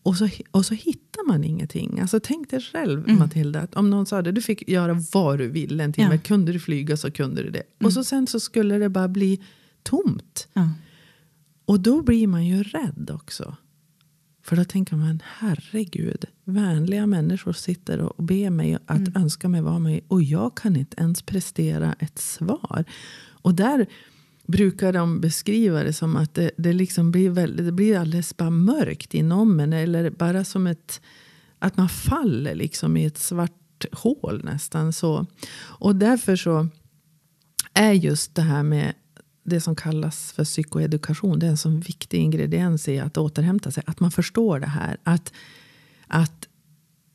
Och 0.07 0.15
så, 0.15 0.29
och 0.51 0.65
så 0.65 0.73
hittar 0.73 1.27
man 1.27 1.43
ingenting. 1.43 1.99
Alltså, 1.99 2.19
tänk 2.19 2.49
dig 2.49 2.61
själv, 2.61 3.03
mm. 3.03 3.19
Matilda, 3.19 3.61
att 3.61 3.75
om 3.75 3.89
någon 3.89 4.05
sa 4.05 4.21
det, 4.21 4.31
du 4.31 4.41
fick 4.41 4.69
göra 4.69 5.03
vad 5.13 5.37
du 5.37 5.47
ville 5.47 5.83
en 5.83 5.93
timme. 5.93 6.15
Ja. 6.15 6.21
Kunde 6.21 6.51
du 6.51 6.59
flyga 6.59 6.97
så 6.97 7.11
kunde 7.11 7.43
du 7.43 7.49
det. 7.49 7.63
Mm. 7.79 7.85
Och 7.85 7.93
så 7.93 8.03
sen 8.03 8.27
så 8.27 8.39
skulle 8.39 8.77
det 8.77 8.89
bara 8.89 9.07
bli 9.07 9.43
tomt. 9.83 10.47
Ja. 10.53 10.69
Och 11.65 11.79
då 11.79 12.01
blir 12.01 12.27
man 12.27 12.45
ju 12.45 12.63
rädd 12.63 13.11
också. 13.13 13.55
För 14.43 14.55
då 14.55 14.63
tänker 14.63 14.95
man, 14.95 15.21
herregud, 15.25 16.25
vänliga 16.43 17.07
människor 17.07 17.53
sitter 17.53 17.99
och 17.99 18.23
ber 18.23 18.49
mig 18.49 18.77
att 18.85 18.97
mm. 18.97 19.13
önska 19.15 19.49
mig 19.49 19.61
vad 19.61 19.81
mig 19.81 20.05
och 20.07 20.23
jag 20.23 20.57
kan 20.57 20.75
inte 20.75 20.97
ens 21.01 21.21
prestera 21.21 21.93
ett 21.99 22.19
svar. 22.19 22.85
Och 23.29 23.55
där 23.55 23.87
brukar 24.47 24.93
de 24.93 25.21
beskriva 25.21 25.83
det 25.83 25.93
som 25.93 26.15
att 26.15 26.33
det, 26.33 26.51
det, 26.57 26.73
liksom 26.73 27.11
blir, 27.11 27.29
väldigt, 27.29 27.65
det 27.65 27.71
blir 27.71 27.97
alldeles 27.97 28.37
bara 28.37 28.49
mörkt 28.49 29.13
inom 29.13 29.59
en. 29.59 29.73
Eller 29.73 30.09
bara 30.09 30.43
som 30.43 30.67
ett, 30.67 31.01
att 31.59 31.77
man 31.77 31.89
faller 31.89 32.55
liksom 32.55 32.97
i 32.97 33.05
ett 33.05 33.17
svart 33.17 33.85
hål 33.91 34.41
nästan. 34.43 34.93
så. 34.93 35.25
Och 35.59 35.95
därför 35.95 36.35
så 36.35 36.67
är 37.73 37.91
just 37.91 38.35
det 38.35 38.41
här 38.41 38.63
med 38.63 38.93
det 39.43 39.61
som 39.61 39.75
kallas 39.75 40.31
för 40.31 40.43
psykoedukation. 40.43 41.39
Det 41.39 41.45
är 41.45 41.49
en 41.49 41.57
sån 41.57 41.79
viktig 41.79 42.17
ingrediens 42.17 42.87
i 42.87 42.99
att 42.99 43.17
återhämta 43.17 43.71
sig. 43.71 43.83
Att 43.87 43.99
man 43.99 44.11
förstår 44.11 44.59
det 44.59 44.67
här. 44.67 44.97
Att, 45.03 45.33
att 46.07 46.46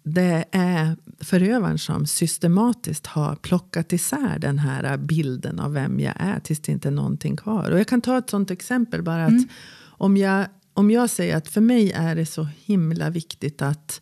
det 0.03 0.45
är 0.53 0.97
förövaren 1.21 1.79
som 1.79 2.07
systematiskt 2.07 3.07
har 3.07 3.37
plockat 3.37 3.93
isär 3.93 4.39
den 4.39 4.59
här 4.59 4.97
bilden 4.97 5.61
av 5.61 5.73
vem 5.73 6.01
jag 6.01 6.15
är 6.17 6.41
tills 6.41 6.61
det 6.61 6.73
inte 6.73 6.89
är 6.89 6.93
någonting 6.93 7.37
kvar. 7.37 7.71
Och 7.71 7.81
jag 7.81 7.87
kan 7.87 8.01
ta 8.01 8.19
ett 8.19 8.31
sånt 8.31 8.51
exempel 8.51 9.03
bara. 9.03 9.25
att 9.25 9.31
mm. 9.31 9.49
om, 9.83 10.17
jag, 10.17 10.47
om 10.75 10.91
jag 10.91 11.11
säger 11.11 11.37
att 11.37 11.49
för 11.49 11.61
mig 11.61 11.93
är 11.93 12.15
det 12.15 12.27
så 12.27 12.49
himla 12.65 13.11
viktigt 13.11 13.63
att, 13.63 14.01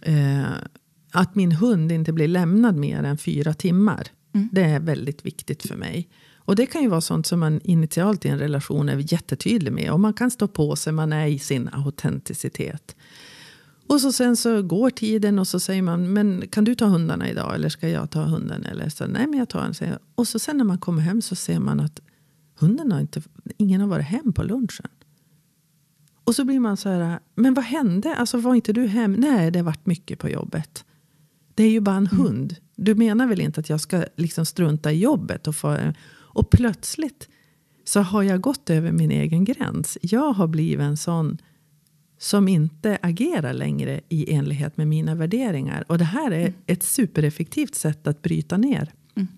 eh, 0.00 0.44
att 1.12 1.34
min 1.34 1.52
hund 1.52 1.92
inte 1.92 2.12
blir 2.12 2.28
lämnad 2.28 2.76
mer 2.76 3.02
än 3.02 3.18
fyra 3.18 3.54
timmar. 3.54 4.08
Mm. 4.34 4.48
Det 4.52 4.62
är 4.62 4.80
väldigt 4.80 5.26
viktigt 5.26 5.62
för 5.62 5.76
mig. 5.76 6.08
Och 6.44 6.56
det 6.56 6.66
kan 6.66 6.82
ju 6.82 6.88
vara 6.88 7.00
sånt 7.00 7.26
som 7.26 7.40
man 7.40 7.60
initialt 7.64 8.24
i 8.24 8.28
en 8.28 8.38
relation 8.38 8.88
är 8.88 9.12
jättetydlig 9.12 9.72
med. 9.72 9.90
Och 9.90 10.00
man 10.00 10.14
kan 10.14 10.30
stå 10.30 10.48
på 10.48 10.76
sig, 10.76 10.92
man 10.92 11.12
är 11.12 11.26
i 11.26 11.38
sin 11.38 11.68
autenticitet. 11.72 12.96
Och 13.92 14.00
så 14.00 14.12
sen 14.12 14.36
så 14.36 14.62
går 14.62 14.90
tiden 14.90 15.38
och 15.38 15.48
så 15.48 15.60
säger 15.60 15.82
man, 15.82 16.12
men 16.12 16.48
kan 16.48 16.64
du 16.64 16.74
ta 16.74 16.84
hundarna 16.84 17.30
idag? 17.30 17.54
Eller 17.54 17.68
ska 17.68 17.88
jag 17.88 18.10
ta 18.10 18.22
hunden? 18.22 18.64
Eller 18.64 18.88
så, 18.88 19.06
nej 19.06 19.26
men 19.26 19.38
jag 19.38 19.48
tar 19.48 19.62
den. 19.62 19.74
Säger 19.74 19.98
Och 20.14 20.28
så 20.28 20.38
sen 20.38 20.56
när 20.56 20.64
man 20.64 20.78
kommer 20.78 21.02
hem 21.02 21.22
så 21.22 21.34
ser 21.34 21.58
man 21.58 21.80
att 21.80 22.00
hunden 22.58 22.92
har 22.92 23.00
inte, 23.00 23.22
ingen 23.56 23.80
har 23.80 23.88
varit 23.88 24.06
hem 24.06 24.32
på 24.32 24.42
lunchen. 24.42 24.88
Och 26.24 26.34
så 26.34 26.44
blir 26.44 26.60
man 26.60 26.76
så 26.76 26.88
här, 26.88 27.18
men 27.34 27.54
vad 27.54 27.64
hände? 27.64 28.14
Alltså 28.14 28.38
var 28.38 28.54
inte 28.54 28.72
du 28.72 28.86
hem? 28.86 29.12
Nej, 29.12 29.50
det 29.50 29.58
har 29.58 29.64
varit 29.64 29.86
mycket 29.86 30.18
på 30.18 30.28
jobbet. 30.28 30.84
Det 31.54 31.64
är 31.64 31.70
ju 31.70 31.80
bara 31.80 31.96
en 31.96 32.06
mm. 32.06 32.24
hund. 32.24 32.56
Du 32.76 32.94
menar 32.94 33.26
väl 33.26 33.40
inte 33.40 33.60
att 33.60 33.68
jag 33.68 33.80
ska 33.80 34.04
liksom 34.16 34.46
strunta 34.46 34.92
i 34.92 34.98
jobbet? 34.98 35.46
Och, 35.46 35.56
få, 35.56 35.92
och 36.14 36.50
plötsligt 36.50 37.28
så 37.84 38.00
har 38.00 38.22
jag 38.22 38.40
gått 38.40 38.70
över 38.70 38.92
min 38.92 39.10
egen 39.10 39.44
gräns. 39.44 39.98
Jag 40.02 40.32
har 40.32 40.46
blivit 40.46 40.84
en 40.84 40.96
sån 40.96 41.38
som 42.22 42.48
inte 42.48 42.98
agerar 43.02 43.52
längre 43.52 44.00
i 44.08 44.34
enlighet 44.34 44.76
med 44.76 44.88
mina 44.88 45.14
värderingar. 45.14 45.84
Och 45.88 45.98
det 45.98 46.04
här 46.04 46.30
är 46.30 46.40
mm. 46.40 46.54
ett 46.66 46.82
supereffektivt 46.82 47.74
sätt 47.74 48.06
att 48.06 48.22
bryta 48.22 48.56
ner 48.56 48.92
mm. 49.14 49.28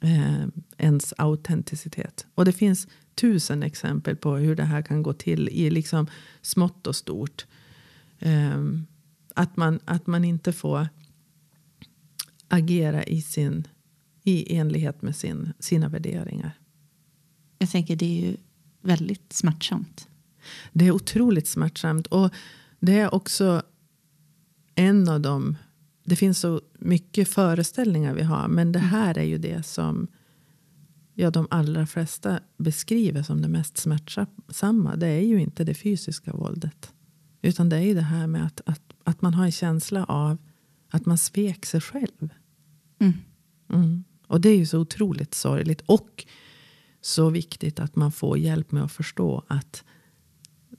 eh, 0.00 0.48
ens 0.78 1.14
autenticitet. 1.18 2.26
Och 2.34 2.44
det 2.44 2.52
finns 2.52 2.88
tusen 3.14 3.62
exempel 3.62 4.16
på 4.16 4.36
hur 4.36 4.56
det 4.56 4.64
här 4.64 4.82
kan 4.82 5.02
gå 5.02 5.12
till 5.12 5.48
i 5.48 5.70
liksom 5.70 6.06
smått 6.42 6.86
och 6.86 6.96
stort. 6.96 7.46
Eh, 8.18 8.64
att, 9.34 9.56
man, 9.56 9.80
att 9.84 10.06
man 10.06 10.24
inte 10.24 10.52
får 10.52 10.88
agera 12.48 13.04
i, 13.04 13.22
sin, 13.22 13.68
i 14.22 14.56
enlighet 14.56 15.02
med 15.02 15.16
sin, 15.16 15.52
sina 15.58 15.88
värderingar. 15.88 16.58
Jag 17.58 17.70
tänker 17.70 17.96
det 17.96 18.06
är 18.06 18.26
ju 18.26 18.36
väldigt 18.80 19.32
smärtsamt. 19.32 20.08
Det 20.72 20.86
är 20.86 20.90
otroligt 20.90 21.48
smärtsamt. 21.48 22.06
Och 22.06 22.30
det 22.80 22.98
är 22.98 23.14
också 23.14 23.62
en 24.74 25.08
av 25.08 25.20
de... 25.20 25.56
Det 26.04 26.16
finns 26.16 26.38
så 26.38 26.60
mycket 26.78 27.28
föreställningar 27.28 28.14
vi 28.14 28.22
har. 28.22 28.48
Men 28.48 28.72
det 28.72 28.78
här 28.78 29.18
är 29.18 29.24
ju 29.24 29.38
det 29.38 29.66
som 29.66 30.08
ja, 31.14 31.30
de 31.30 31.46
allra 31.50 31.86
flesta 31.86 32.40
beskriver 32.56 33.22
som 33.22 33.42
det 33.42 33.48
mest 33.48 33.78
smärtsamma. 33.78 34.96
Det 34.96 35.06
är 35.06 35.20
ju 35.20 35.40
inte 35.40 35.64
det 35.64 35.74
fysiska 35.74 36.32
våldet. 36.32 36.92
Utan 37.42 37.68
det 37.68 37.76
är 37.76 37.80
ju 37.80 37.94
det 37.94 38.00
här 38.00 38.26
med 38.26 38.46
att, 38.46 38.60
att, 38.66 38.82
att 39.04 39.22
man 39.22 39.34
har 39.34 39.44
en 39.44 39.52
känsla 39.52 40.04
av 40.04 40.38
att 40.90 41.06
man 41.06 41.18
svek 41.18 41.66
sig 41.66 41.80
själv. 41.80 42.28
Mm. 42.98 43.12
Mm. 43.72 44.04
Och 44.26 44.40
det 44.40 44.48
är 44.48 44.56
ju 44.56 44.66
så 44.66 44.78
otroligt 44.78 45.34
sorgligt. 45.34 45.82
Och 45.86 46.26
så 47.00 47.30
viktigt 47.30 47.80
att 47.80 47.96
man 47.96 48.12
får 48.12 48.38
hjälp 48.38 48.72
med 48.72 48.84
att 48.84 48.92
förstå 48.92 49.44
att 49.48 49.84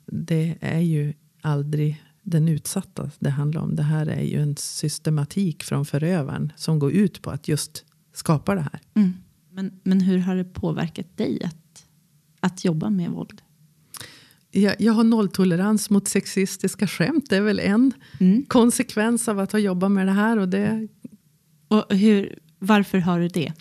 det 0.07 0.57
är 0.61 0.79
ju 0.79 1.13
aldrig 1.41 2.03
den 2.21 2.47
utsatta 2.47 3.11
det 3.19 3.29
handlar 3.29 3.61
om. 3.61 3.75
Det 3.75 3.83
här 3.83 4.07
är 4.07 4.23
ju 4.23 4.41
en 4.41 4.57
systematik 4.57 5.63
från 5.63 5.85
förövaren 5.85 6.51
som 6.55 6.79
går 6.79 6.91
ut 6.91 7.21
på 7.21 7.31
att 7.31 7.47
just 7.47 7.85
skapa 8.13 8.55
det 8.55 8.61
här. 8.61 8.81
Mm. 8.93 9.13
Men, 9.51 9.79
men 9.83 10.01
hur 10.01 10.17
har 10.17 10.35
det 10.35 10.43
påverkat 10.43 11.17
dig 11.17 11.43
att, 11.43 11.85
att 12.39 12.65
jobba 12.65 12.89
med 12.89 13.11
våld? 13.11 13.41
Jag, 14.51 14.75
jag 14.79 14.93
har 14.93 15.03
nolltolerans 15.03 15.89
mot 15.89 16.07
sexistiska 16.07 16.87
skämt. 16.87 17.29
Det 17.29 17.37
är 17.37 17.41
väl 17.41 17.59
en 17.59 17.93
mm. 18.19 18.45
konsekvens 18.47 19.27
av 19.27 19.39
att 19.39 19.51
ha 19.51 19.59
jobbat 19.59 19.91
med 19.91 20.07
det 20.07 20.11
här. 20.11 20.37
Och, 20.37 20.49
det... 20.49 20.87
och 21.67 21.95
hur, 21.95 22.39
varför 22.59 22.97
har 22.97 23.19
du 23.19 23.27
det? 23.27 23.53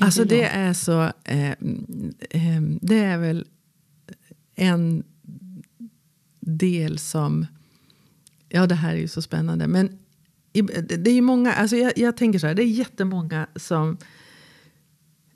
Alltså 0.00 0.24
det 0.24 0.44
är 0.44 0.72
så... 0.72 1.02
Eh, 1.24 1.50
eh, 1.50 2.62
det 2.80 2.98
är 2.98 3.18
väl 3.18 3.46
en 4.54 5.04
del 6.48 6.98
som... 6.98 7.46
Ja, 8.48 8.66
det 8.66 8.74
här 8.74 8.94
är 8.94 8.98
ju 8.98 9.08
så 9.08 9.22
spännande. 9.22 9.66
Men 9.66 9.98
det 10.52 11.10
är 11.10 11.14
ju 11.14 11.20
många, 11.20 11.52
alltså 11.52 11.76
jag, 11.76 11.92
jag 11.96 12.16
tänker 12.16 12.38
så 12.38 12.46
här, 12.46 12.54
det 12.54 12.62
är 12.62 12.66
jättemånga 12.66 13.46
som 13.56 13.96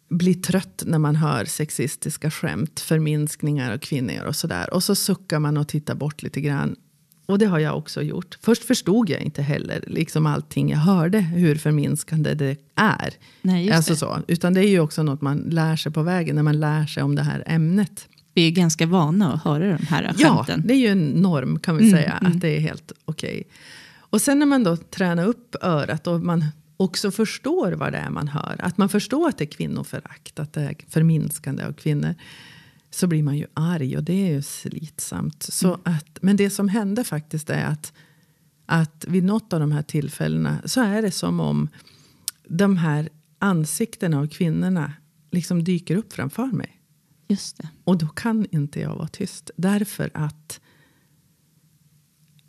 blir 0.08 0.34
trött 0.34 0.82
när 0.86 0.98
man 0.98 1.16
hör 1.16 1.44
sexistiska 1.44 2.30
skämt, 2.30 2.80
förminskningar 2.80 3.72
av 3.72 3.78
kvinnor 3.78 4.24
och 4.24 4.36
sådär. 4.36 4.74
Och 4.74 4.82
så 4.84 4.94
suckar 4.94 5.38
man 5.38 5.56
och 5.56 5.68
tittar 5.68 5.94
bort 5.94 6.22
lite 6.22 6.40
grann. 6.40 6.76
Och 7.26 7.38
det 7.38 7.46
har 7.46 7.58
jag 7.58 7.78
också 7.78 8.02
gjort. 8.02 8.38
Först 8.42 8.64
förstod 8.64 9.10
jag 9.10 9.20
inte 9.20 9.42
heller 9.42 9.84
liksom 9.86 10.26
allting 10.26 10.70
jag 10.70 10.78
hörde, 10.78 11.18
hur 11.18 11.56
förminskande 11.56 12.34
det 12.34 12.56
är. 12.74 13.14
Nej, 13.42 13.70
alltså 13.70 13.96
Så. 13.96 14.22
Utan 14.28 14.54
det 14.54 14.60
är 14.60 14.68
ju 14.68 14.80
också 14.80 15.02
något 15.02 15.20
man 15.20 15.38
lär 15.38 15.76
sig 15.76 15.92
på 15.92 16.02
vägen, 16.02 16.36
när 16.36 16.42
man 16.42 16.60
lär 16.60 16.86
sig 16.86 17.02
om 17.02 17.14
det 17.14 17.22
här 17.22 17.42
ämnet 17.46 18.08
vi 18.34 18.46
är 18.46 18.50
ganska 18.50 18.86
vana 18.86 19.32
att 19.32 19.44
höra 19.44 19.78
de 19.78 19.86
här 19.86 20.04
skämten. 20.04 20.60
Ja, 20.60 20.66
det 20.68 20.74
är 20.74 20.78
ju 20.78 20.86
en 20.86 21.08
norm 21.08 21.58
kan 21.58 21.76
vi 21.76 21.88
mm, 21.88 21.98
säga. 21.98 22.12
Mm. 22.12 22.32
Att 22.32 22.40
det 22.40 22.56
är 22.56 22.60
helt 22.60 22.92
okej. 23.04 23.30
Okay. 23.30 23.44
Och 23.98 24.20
sen 24.20 24.38
när 24.38 24.46
man 24.46 24.64
då 24.64 24.76
tränar 24.76 25.26
upp 25.26 25.56
örat 25.60 26.06
och 26.06 26.20
man 26.20 26.44
också 26.76 27.10
förstår 27.10 27.72
vad 27.72 27.92
det 27.92 27.98
är 27.98 28.10
man 28.10 28.28
hör. 28.28 28.56
Att 28.58 28.78
man 28.78 28.88
förstår 28.88 29.28
att 29.28 29.38
det 29.38 29.44
är 29.44 29.50
kvinnoförakt, 29.50 30.38
att 30.38 30.52
det 30.52 30.60
är 30.60 30.76
förminskande 30.88 31.64
av 31.64 31.72
kvinnor. 31.72 32.14
Så 32.90 33.06
blir 33.06 33.22
man 33.22 33.36
ju 33.36 33.46
arg 33.54 33.96
och 33.96 34.04
det 34.04 34.12
är 34.12 34.32
ju 34.32 34.42
slitsamt. 34.42 35.42
Så 35.42 35.68
mm. 35.68 35.80
att, 35.84 36.18
men 36.22 36.36
det 36.36 36.50
som 36.50 36.68
hände 36.68 37.04
faktiskt 37.04 37.50
är 37.50 37.64
att, 37.64 37.92
att 38.66 39.04
vid 39.08 39.24
något 39.24 39.52
av 39.52 39.60
de 39.60 39.72
här 39.72 39.82
tillfällena 39.82 40.58
så 40.64 40.80
är 40.80 41.02
det 41.02 41.10
som 41.10 41.40
om 41.40 41.68
de 42.48 42.76
här 42.76 43.08
ansiktena 43.38 44.18
av 44.18 44.26
kvinnorna 44.26 44.92
liksom 45.30 45.64
dyker 45.64 45.96
upp 45.96 46.12
framför 46.12 46.46
mig. 46.46 46.81
Just 47.32 47.56
det. 47.56 47.68
Och 47.84 47.98
då 47.98 48.06
kan 48.06 48.46
inte 48.50 48.80
jag 48.80 48.96
vara 48.96 49.08
tyst. 49.08 49.50
Därför 49.56 50.10
att 50.14 50.60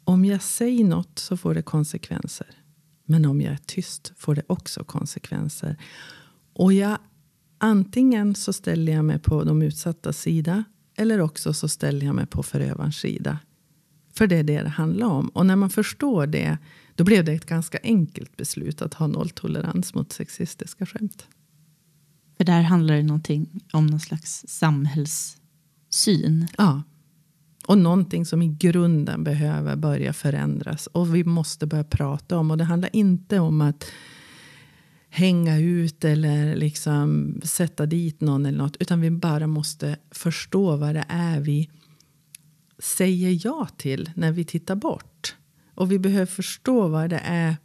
om 0.03 0.25
jag 0.25 0.41
säger 0.41 0.83
något 0.83 1.19
så 1.19 1.37
får 1.37 1.53
det 1.53 1.61
konsekvenser. 1.61 2.47
Men 3.05 3.25
om 3.25 3.41
jag 3.41 3.53
är 3.53 3.59
tyst 3.65 4.13
får 4.17 4.35
det 4.35 4.43
också 4.47 4.83
konsekvenser. 4.83 5.77
Och 6.53 6.73
jag, 6.73 6.97
antingen 7.57 8.35
så 8.35 8.53
ställer 8.53 8.93
jag 8.93 9.05
mig 9.05 9.19
på 9.19 9.43
de 9.43 9.61
utsatta 9.61 10.13
sida. 10.13 10.63
Eller 10.95 11.19
också 11.19 11.53
så 11.53 11.67
ställer 11.67 12.05
jag 12.05 12.15
mig 12.15 12.25
på 12.25 12.43
förövarens 12.43 12.97
sida. 12.97 13.39
För 14.13 14.27
det 14.27 14.35
är 14.35 14.43
det 14.43 14.61
det 14.61 14.69
handlar 14.69 15.07
om. 15.07 15.29
Och 15.29 15.45
när 15.45 15.55
man 15.55 15.69
förstår 15.69 16.27
det. 16.27 16.57
Då 16.95 17.03
blev 17.03 17.25
det 17.25 17.33
ett 17.33 17.45
ganska 17.45 17.79
enkelt 17.83 18.37
beslut 18.37 18.81
att 18.81 18.93
ha 18.93 19.07
nolltolerans 19.07 19.93
mot 19.93 20.11
sexistiska 20.11 20.85
skämt. 20.85 21.27
För 22.37 22.43
där 22.43 22.61
handlar 22.61 22.95
det 22.95 23.03
någonting 23.03 23.63
om 23.73 23.87
någon 23.87 23.99
slags 23.99 24.45
samhällssyn. 24.47 26.47
Ja. 26.57 26.83
Och 27.67 27.77
någonting 27.77 28.25
som 28.25 28.41
i 28.41 28.47
grunden 28.47 29.23
behöver 29.23 29.75
börja 29.75 30.13
förändras. 30.13 30.87
Och 30.87 31.15
vi 31.15 31.23
måste 31.23 31.65
börja 31.65 31.83
prata 31.83 32.37
om. 32.37 32.51
Och 32.51 32.57
det 32.57 32.63
handlar 32.63 32.95
inte 32.95 33.39
om 33.39 33.61
att 33.61 33.85
hänga 35.09 35.59
ut 35.59 36.05
eller 36.05 36.55
liksom 36.55 37.35
sätta 37.43 37.85
dit 37.85 38.21
någon 38.21 38.45
eller 38.45 38.57
något. 38.57 38.77
Utan 38.79 39.01
vi 39.01 39.11
bara 39.11 39.47
måste 39.47 39.97
förstå 40.11 40.77
vad 40.77 40.95
det 40.95 41.05
är 41.07 41.39
vi 41.39 41.69
säger 42.83 43.45
ja 43.45 43.67
till 43.77 44.09
när 44.15 44.31
vi 44.31 44.45
tittar 44.45 44.75
bort. 44.75 45.35
Och 45.75 45.91
vi 45.91 45.99
behöver 45.99 46.25
förstå 46.25 46.87
vad 46.87 47.09
det 47.09 47.21
är, 47.23 47.55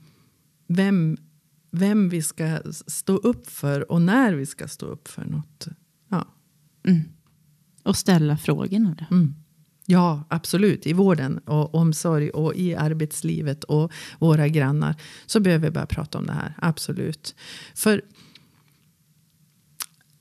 vem, 0.66 1.16
vem 1.78 2.08
vi 2.08 2.22
ska 2.22 2.58
stå 2.86 3.16
upp 3.16 3.50
för 3.50 3.92
och 3.92 4.02
när 4.02 4.34
vi 4.34 4.46
ska 4.46 4.68
stå 4.68 4.86
upp 4.86 5.08
för 5.08 5.24
något. 5.24 5.66
Ja, 6.08 6.26
Mm. 6.86 7.00
Och 7.82 7.96
ställa 7.96 8.36
frågorna. 8.36 9.06
Mm. 9.10 9.34
ja 9.86 10.24
absolut. 10.30 10.86
I 10.86 10.92
vården 10.92 11.38
och 11.38 11.74
omsorg 11.74 12.30
och 12.30 12.54
i 12.54 12.74
arbetslivet 12.74 13.64
och 13.64 13.92
våra 14.18 14.48
grannar 14.48 14.94
så 15.26 15.40
behöver 15.40 15.66
vi 15.66 15.70
börja 15.70 15.86
prata 15.86 16.18
om 16.18 16.26
det 16.26 16.32
här. 16.32 16.54
Absolut. 16.58 17.34
För 17.74 18.02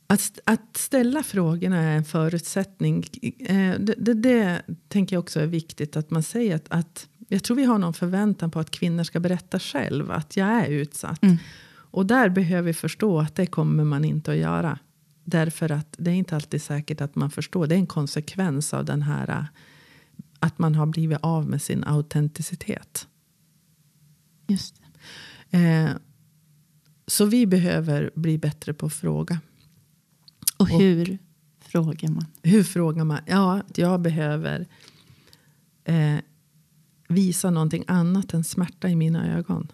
att, 0.07 0.39
att 0.45 0.77
ställa 0.77 1.23
frågorna 1.23 1.77
är 1.77 1.97
en 1.97 2.05
förutsättning. 2.05 3.05
Eh, 3.39 3.79
Det, 3.79 3.95
det, 3.97 4.13
det 4.13 4.61
tänker 4.87 5.15
jag 5.15 5.21
också 5.21 5.39
är 5.39 5.47
viktigt 5.47 5.97
att 5.97 6.11
man 6.11 6.23
säger 6.23 6.55
att, 6.55 6.67
att 6.69 7.07
jag 7.27 7.43
tror 7.43 7.57
vi 7.57 7.63
har 7.63 7.77
någon 7.77 7.93
förväntan 7.93 8.51
på 8.51 8.59
att 8.59 8.71
kvinnor 8.71 9.03
ska 9.03 9.19
berätta 9.19 9.59
själv 9.59 10.11
att 10.11 10.37
jag 10.37 10.47
är 10.47 10.67
utsatt. 10.67 11.23
Mm. 11.23 11.37
Och 11.91 12.05
där 12.05 12.29
behöver 12.29 12.67
vi 12.67 12.73
förstå 12.73 13.19
att 13.19 13.35
det 13.35 13.45
kommer 13.45 13.83
man 13.83 14.05
inte 14.05 14.31
att 14.31 14.37
göra. 14.37 14.79
Därför 15.23 15.71
att 15.71 15.95
det 15.97 16.11
är 16.11 16.15
inte 16.15 16.35
alltid 16.35 16.61
säkert 16.61 17.01
att 17.01 17.15
man 17.15 17.31
förstår. 17.31 17.67
Det 17.67 17.75
är 17.75 17.79
en 17.79 17.87
konsekvens 17.87 18.73
av 18.73 18.85
den 18.85 19.01
här 19.01 19.29
eh, 19.29 19.43
att 20.39 20.59
man 20.59 20.75
har 20.75 20.85
blivit 20.85 21.19
av 21.21 21.49
med 21.49 21.61
sin 21.61 21.83
autenticitet. 21.83 23.07
Just. 24.47 24.81
Eh, 25.49 25.89
så 27.07 27.25
vi 27.25 27.47
behöver 27.47 28.11
bli 28.15 28.37
bättre 28.37 28.73
på 28.73 28.85
att 28.85 28.93
fråga. 28.93 29.39
Och 30.57 30.69
hur 30.69 31.17
frågar 31.59 32.09
man? 32.09 32.25
Hur 32.43 32.63
frågar 32.63 33.03
man? 33.03 33.19
Ja, 33.25 33.61
jag 33.75 34.01
behöver 34.01 34.67
eh, 35.83 36.17
visa 37.07 37.49
någonting 37.49 37.83
annat 37.87 38.33
än 38.33 38.43
smärta 38.43 38.89
i 38.89 38.95
mina 38.95 39.37
ögon. 39.37 39.71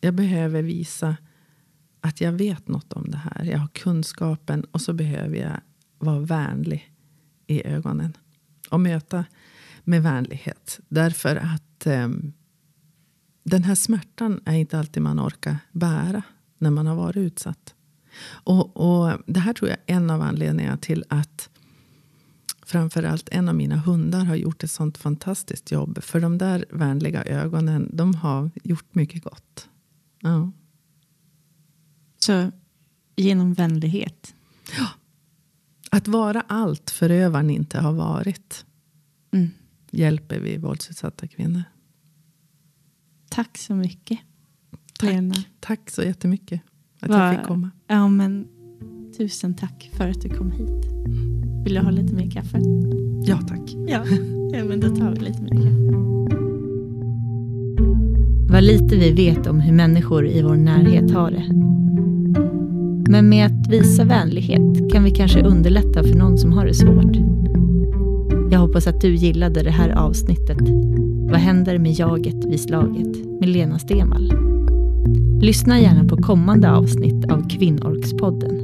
Jag 0.00 0.14
behöver 0.14 0.62
visa 0.62 1.16
att 2.00 2.20
jag 2.20 2.32
vet 2.32 2.68
något 2.68 2.92
om 2.92 3.10
det 3.10 3.16
här. 3.16 3.44
Jag 3.44 3.58
har 3.58 3.68
kunskapen 3.68 4.64
och 4.64 4.80
så 4.80 4.92
behöver 4.92 5.36
jag 5.36 5.60
vara 5.98 6.20
vänlig 6.20 6.92
i 7.46 7.66
ögonen. 7.66 8.16
Och 8.70 8.80
möta 8.80 9.24
med 9.84 10.02
vänlighet. 10.02 10.80
Därför 10.88 11.36
att 11.36 11.86
eh, 11.86 12.08
den 13.42 13.64
här 13.64 13.74
smärtan 13.74 14.40
är 14.44 14.54
inte 14.54 14.78
alltid 14.78 15.02
man 15.02 15.20
orkar 15.20 15.58
bära 15.72 16.22
när 16.58 16.70
man 16.70 16.86
har 16.86 16.96
varit 16.96 17.16
utsatt. 17.16 17.74
Och, 18.28 18.76
och 18.76 19.18
det 19.26 19.40
här 19.40 19.52
tror 19.52 19.70
jag 19.70 19.78
är 19.86 19.96
en 19.96 20.10
av 20.10 20.22
anledningarna 20.22 20.76
till 20.76 21.04
att 21.08 21.50
framförallt 22.66 23.28
en 23.28 23.48
av 23.48 23.54
mina 23.54 23.76
hundar 23.76 24.24
har 24.24 24.34
gjort 24.36 24.64
ett 24.64 24.70
sånt 24.70 24.98
fantastiskt 24.98 25.70
jobb. 25.70 26.02
För 26.02 26.20
de 26.20 26.38
där 26.38 26.64
vänliga 26.70 27.24
ögonen, 27.24 27.90
de 27.92 28.14
har 28.14 28.50
gjort 28.64 28.94
mycket 28.94 29.24
gott. 29.24 29.68
Ja. 30.20 30.52
Så 32.18 32.50
genom 33.16 33.54
vänlighet. 33.54 34.34
Att 35.90 36.08
vara 36.08 36.40
allt 36.40 36.90
förövaren 36.90 37.50
inte 37.50 37.78
har 37.80 37.92
varit 37.92 38.66
Mm. 39.32 39.48
hjälper 39.90 40.40
vi 40.40 40.56
våldsutsatta 40.58 41.26
kvinnor. 41.28 41.62
Tack 43.30 43.58
så 43.58 43.74
mycket. 43.74 44.18
Tack, 44.98 45.10
Lena. 45.10 45.34
tack 45.60 45.90
så 45.90 46.02
jättemycket 46.02 46.60
att 47.00 47.08
Vad- 47.08 47.20
jag 47.20 47.36
fick 47.38 47.46
komma. 47.46 47.70
Ja, 47.86 48.08
men 48.08 48.48
tusen 49.16 49.54
tack 49.54 49.90
för 49.96 50.08
att 50.08 50.20
du 50.22 50.28
kom 50.28 50.50
hit. 50.52 50.86
Vill 51.66 51.74
du 51.74 51.80
ha 51.80 51.90
lite 51.90 52.14
mer 52.14 52.30
kaffe? 52.30 52.58
Ja, 53.26 53.38
tack. 53.48 53.76
Ja, 53.88 54.00
ja 54.52 54.64
men 54.64 54.80
då 54.80 54.88
tar 54.88 55.10
vi 55.10 55.20
lite 55.20 55.42
mer 55.42 55.50
kaffe. 55.50 55.96
Vad 58.52 58.64
lite 58.64 58.96
vi 58.96 59.12
vet 59.12 59.46
om 59.46 59.60
hur 59.60 59.72
människor 59.72 60.26
i 60.26 60.42
vår 60.42 60.56
närhet 60.56 61.10
har 61.10 61.30
det. 61.30 61.44
Men 63.10 63.28
med 63.28 63.46
att 63.46 63.68
visa 63.68 64.04
vänlighet 64.04 64.92
kan 64.92 65.04
vi 65.04 65.10
kanske 65.10 65.42
underlätta 65.42 66.02
för 66.02 66.14
någon 66.14 66.38
som 66.38 66.52
har 66.52 66.66
det 66.66 66.74
svårt. 66.74 67.16
Jag 68.52 68.58
hoppas 68.58 68.86
att 68.86 69.00
du 69.00 69.14
gillade 69.14 69.62
det 69.62 69.70
här 69.70 69.90
avsnittet. 69.90 70.60
Vad 71.30 71.40
händer 71.40 71.78
med 71.78 71.92
jaget 71.92 72.44
vid 72.44 72.60
slaget? 72.60 73.40
Med 73.40 73.48
Lena 73.48 73.78
Stemal. 73.78 74.32
Lyssna 75.40 75.80
gärna 75.80 76.04
på 76.08 76.16
kommande 76.16 76.72
avsnitt 76.72 77.30
av 77.30 77.48
Kvinnorkspodden. 77.48 78.55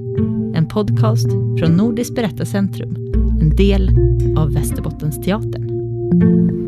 En 0.62 0.68
podcast 0.68 1.27
från 1.59 1.77
Nordiskt 1.77 2.14
berättarcentrum, 2.14 2.96
en 3.40 3.57
del 3.57 3.90
av 4.37 4.53
Västerbottensteatern. 4.53 6.62